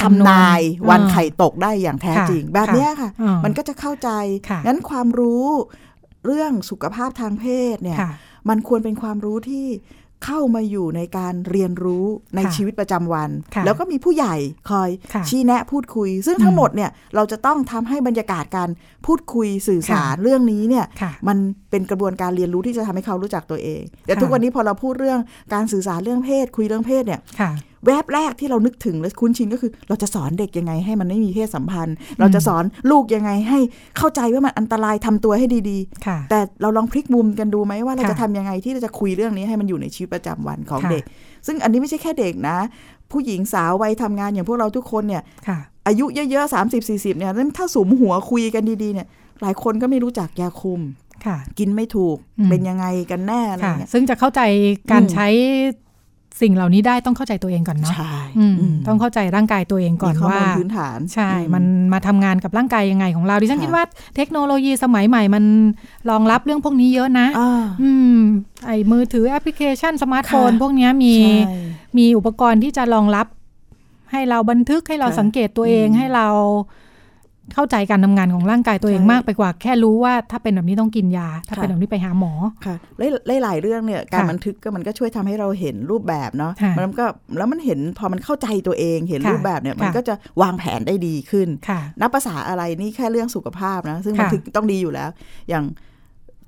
[0.00, 4.10] คำนวณทำนายวันอ่าไข่ตกได้อย่างแท้จริงค่ะแบบเนี้ยค่ะอ่ามัมันก็จะเข้าใจ
[4.48, 5.46] ค่ะงั้นความรู้
[6.26, 8.10] เรื่องสุขภาพทางเพศเนี่ยค่ะ
[8.48, 9.66] มันควรเป็นความรู้ที่
[10.24, 12.06] เข้ามาอยู่ในการเรียนรู้
[12.36, 14.36] ในค่ะชีวิตประจำวันค่ะแล้วก็มีผู้ใหญ่
[14.70, 18.68] คอยค่ะชี้แนะพูดคุย ซึ่งทั้งหมดเนี่ยเราจะต้องทำให้บรรยากาศการ
[19.06, 21.38] พูดคุยสื่อสารค่ะเรื่องนี้เนี่ยค่ะมัน
[21.70, 25.20] เป็นกระบวนการเรียนรู้ที่จะทำให้เขารู้จักตัวเอง แต่ค่ะทุกวันนี้พอเราพูดเรื่อง
[25.54, 27.50] การสื่อสารเรื่องเพศ คุยเรื่องเพศเนี่ยค่ะ
[27.86, 33.58] แวบแรกที่เรานึกถึงและคุ้นชินก็คือ เราจะสอนเด็กยังไงให้มันไม่มีเพศสัมพันธ์ เราจะสอนลูกยังไงให้
[33.96, 41.02] เข้าใจว่ามันอันตรายทำตัวให้ดีค่ะๆแต่เราลองพลิกมุมกันดูไหมว่าเราค่ะจะทำยังไงที่เราจะคุยเรื่องนี้ให้มันอยู่ในชีวิตประจำวันของค่ะเด็ก
[41.46, 42.56] ซึ่งอันนี้ไม่ใช่แค่เด็กนะ
[43.12, 49.06] ผู้หญิงสาววัยทำงานอย่างพวกเราทุกคนเนี่ยค่ะอายุเยอะๆสามสิบสี่สิบเนี่ยนั้นถ้าสุมหัวคุยกันดีๆเนี่ย
[49.42, 50.80] หลายคนก็ไม่รู้จักยาคุม
[51.26, 54.40] ค่ะกินไม่ถูกอืมเป็นยังไงกันแน่อะไรค่ะเงี้ยซึ่งจะเข้าใจ
[54.90, 55.28] การอืมใช้
[56.40, 63.84] สิ่งเหล่านี้ได้ต้องเข้าใจตัวเองก่อนเนาะใช่อืมอืมต้องเข้าใจร่างกายตัวเองก่อนมีข้อว่ามูลพื้นฐานใช่อืมันมาทำงานกับร่างกายยังไงของเราดิฉันค่ะคิดว่า
[64.16, 65.44] เทคโนโลยีสมัยใหม่มัน
[66.10, 68.18] รองรับเรื่องพวกนี้เยอะนะอ่าอืม
[68.66, 71.56] ไอ้มือถือแอปพลิเคชันสมาร์ทโฟนค่ะพวกเนี้ยมีใช่
[71.98, 73.26] มีอุปกรณ์ที่จะรองรับ
[74.12, 76.28] ให้เราบันทึกให้เราค่ะสังเกตตัวเองอืมให้เรา
[77.54, 82.32] เข้าใจการทำงานของร่างกายตัวเองใช่มากไปกว่า แค่รู้ว่าถ้าเป็นแบบนี้ต้องกินยา ถ้าค่ะเป็นแบบนี้ไปหาหมอ
[82.66, 87.06] ค่ะหลายหลายๆเรื่องเนี่ยการค่ะบันทึกก็มันก็ช่วยทำให้เราเห็นรูปแบบเนาะค่ะมันก็
[87.38, 95.10] แล้วมันเห็นพอมันเข้าใจตัวเองเห็นค่ะรูปแบบเนี่ยมันค่ะก็จะวางแผนได้ดีขึ้นค่ะนับภาษาอะไรนี่แค่เรื่องสุขภาพนะซึ่งค่ะบันทึกต้องดีอยู่แล้ว
[95.50, 95.64] อย่าง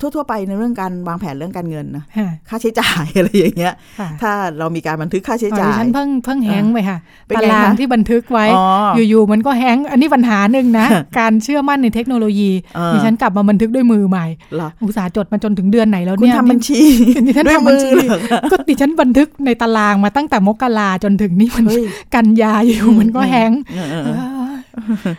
[0.01, 6.99] ทั่ว ๆ ไปในเรื่องการวางแผนเรื่องการเงินนะค่ะค่าใช้จ่ายอะไรอย่างเงี้ยค่ะถ้าเรามีการบันทึกค่าใช้อ๋อจ่าดิยฉันเพิ่งเพิ่งแฮงก์ไปค่ะ
[7.29, 8.65] เป็นตาไงรางคะที่บันทึกไว้อ๋อ
[9.11, 10.87] อยู่ๆมันก็แฮงก์อันนี้ปัญหาหนึ่งนะ
[11.19, 16.81] การเชื่อมั่นในเทคโนโลยีเออดิฉันกลับมาบันทึกด้วยมือใหม่เหรออุตสาห์จดมาจนถึงเดือนไหนแล้วคุณเนี่ยทำบัญชี
[17.27, 21.85] ดิฉันด้วยทำบัมืญอชีเหรอคะก็ดิฉันบันทึกในตารางมาตั้งแต่มกราจนถึงนี่มันเฮ้ย
[22.15, 25.17] กันยาอยู่มันก็แฮงก์เออเออเออ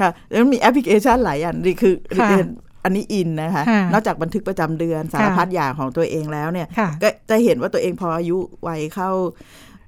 [0.00, 2.48] ค่ะแล้วมีแอปพลิเคชันหลายอันนี่คือค่ะเรียน
[2.84, 9.10] อันนี้อินนะคะค่ะนอกจากบันทึกประจำเดือนสารพัดอย่างของตัวเองแล้วเนี่ยค่ะก็จะเห็นว่าตัวเองพออายุวัยเข้า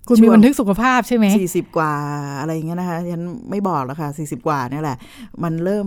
[0.08, 1.92] คุณมีบันทึกสุขภาพใช่ไหมสี่สิบกว่า
[2.40, 4.96] อะไรอย่างเงี้ยนะคะฉันไม่บอกแล้วค่ะสี่สิบกว่าเนี่ยแหละ
[5.42, 5.86] มันเริ่ม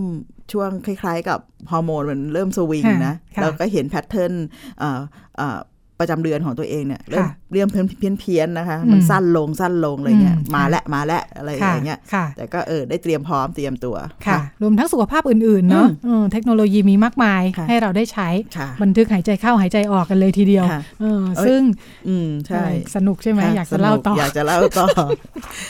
[0.52, 1.40] ช่วงคล้าย ๆ กับ
[1.70, 4.32] ฮอร์โมนมันเริ่มสวิงนะค่ะเราก็เห็นแพทเทิร์น
[4.78, 5.00] เอ่อ
[5.36, 5.58] เอ่อ
[6.00, 21.60] ประจำเดือนของตัวเองเนี่ยเริ่มค่ะเรียมเพี้ยนเพี้ยนเพี้ยนนะคะ มันอืมสั้นลงสั้นลงอะไรเงี้ยอืมมาค่ะและมาและอะไรอค่ะย่างเงี้ยค่ะแต่ก็เออได้เตรียมพร้อมเตรียมตัวค่ะ รวมทั้งสุขภาพอื่นๆเนาะเออเทคโนโลยีมีมากมายค่ะให้เราได้ใช้ค่ะบันทึกหายใจเข้าหายใจออกกันเลยทีเดียวค่ะเออเอ้ยซึ่ง
[22.08, 24.86] อืมใช่สนุกใช่ไหมค่อยากจะเล่าต่อสนุกอยากจะเล่าต่อ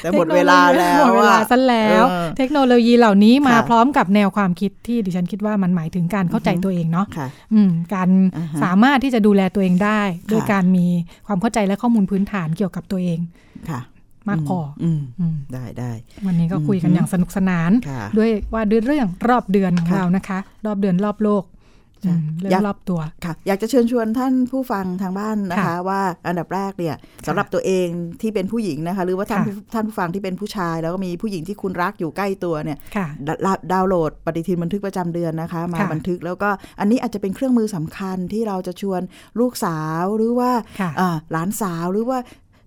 [0.02, 10.86] แต่หมดเวลาแล้วหมดเวลาอะซะแล้วเออเทคโนโลยีเหล่านี้มาค่ะพร้อมกับแนวความคิดที่ดิฉันคิดว่ามันหมายถึงการเข้าใจตัวเองเนาะค่ะอืมการอ่าฮะสามารถที่จะดูแลตัวเองได้ค่ะด้วยการมี
[11.26, 13.18] ความเข้าใจและข้อมูลพื้นฐานเกี่ยวกับตัวเอง
[13.70, 13.80] ค่ะ
[14.28, 15.92] มากพออืมอืมได้ได้
[16.26, 21.55] วันนี้ก็คุยกันอือฮึอย่างสนุกสนานค่ะด้วยว่าด้วยเรื่องรอบเดือนของค่ะเรานะคะ รอบเดือนรอบโลกใช่อืม
[22.40, 27.88] เรื่ออยากงรอบตัวค่ะ อยากจะเชิญชวนท่านผู้ฟังทางบ้านนะคะค่ะว่าอันดับแรกเนี่ยสำหรับตัวเอง
[28.20, 36.48] ที่เป็นผู้หญิงนะคะ หรือว่าท่านค่ะผู้ท่านผู้ฟังที่เป็นผู้ชาย แล้วก็มีผู้หญิงที่คุณรักอยู่ใกล้ตัวเนี่ยค่ะดาดาวน์โหลดปฏิทินบันทึกประจำเดือนนะคะ มาค่ะบันทึกแล้วก็
[36.80, 39.00] อันนี้อาจจะเป็นเครื่องมือสำคัญที่เราจะชวน
[39.40, 42.18] ลูกสาวหรือว่าค่ะอ่าหลานสาวหรือว่า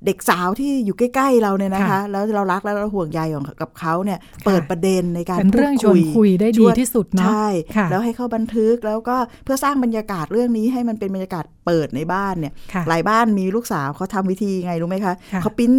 [0.06, 15.72] เด็กสาวที่อยู่ใกล้ ๆ เราเนี่ยนะคะค่ะแล้วเรารักแล้วเราห่วงใยของกับเขาเนี่ยเปิดประเด็นในการเป็นเรื่องพูชวนคุยได้ดีชวนที่สุดเนาะใช่ค่ะแล้วให้เข้าบันทึกแล้วก็เพื่อสร้างบรรยากาศเรื่องนี้ให้มันเป็นบรรยากาศเปิดในบ้านเนี่ยค่ะหลายบ้านมีลูกสาวเขาทำวิธีไงรู้ไหมคะค่ะเขาปริ้น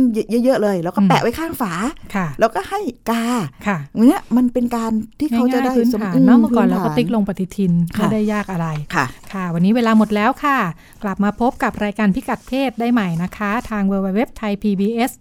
[0.45, 1.73] เยอะ ๆ เลย แล้วก็อืมแปะไว้ข้างฝา
[2.15, 3.25] ค่ะแล้วก็ให้กา
[3.67, 10.59] ค่ะเนี่ยมันเป็นการที่เขาจะได้ง่ยๆพื้นสมฐานมเนาะเมื่อก่อนพื้เราก็ฐติ๊กลงปฏิทินค่ะไม่ได้ยากอะไรค่ะค่ะ วันนี้เวลาหมดแล้วค่ะ
[11.03, 13.83] กลับมาพบกับรายการพิกัดเพศได้ใหม่นะคะ ทาง
[14.17, 15.13] www thai pbs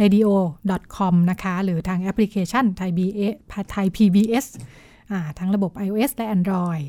[0.00, 0.28] radio
[0.96, 3.34] com นะคะ หรือทางแอปพลิเคชัน Thai BS
[3.74, 4.46] Thai PBS
[5.10, 6.84] อ่าทั้งระบบ iOS และ Android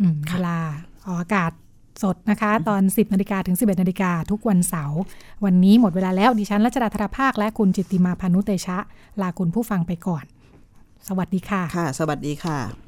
[0.00, 0.58] อืมเวลา
[1.06, 1.52] ออกอากาศ
[2.02, 5.00] สดนะคะ ตอน 10นาฬิกาถึง 11นาฬิกาทุกวันเสาร์
[5.44, 8.78] วันนี้หมดเวลาแล้ว ดิฉันรัชดาธราภาค และคุณจิตติมาพานุเตชะ
[9.20, 10.24] ลาคุณผู้ฟังไปก่อน
[11.08, 12.87] สวัสดีค่ะ ค่ะ สวัสดีค่ะ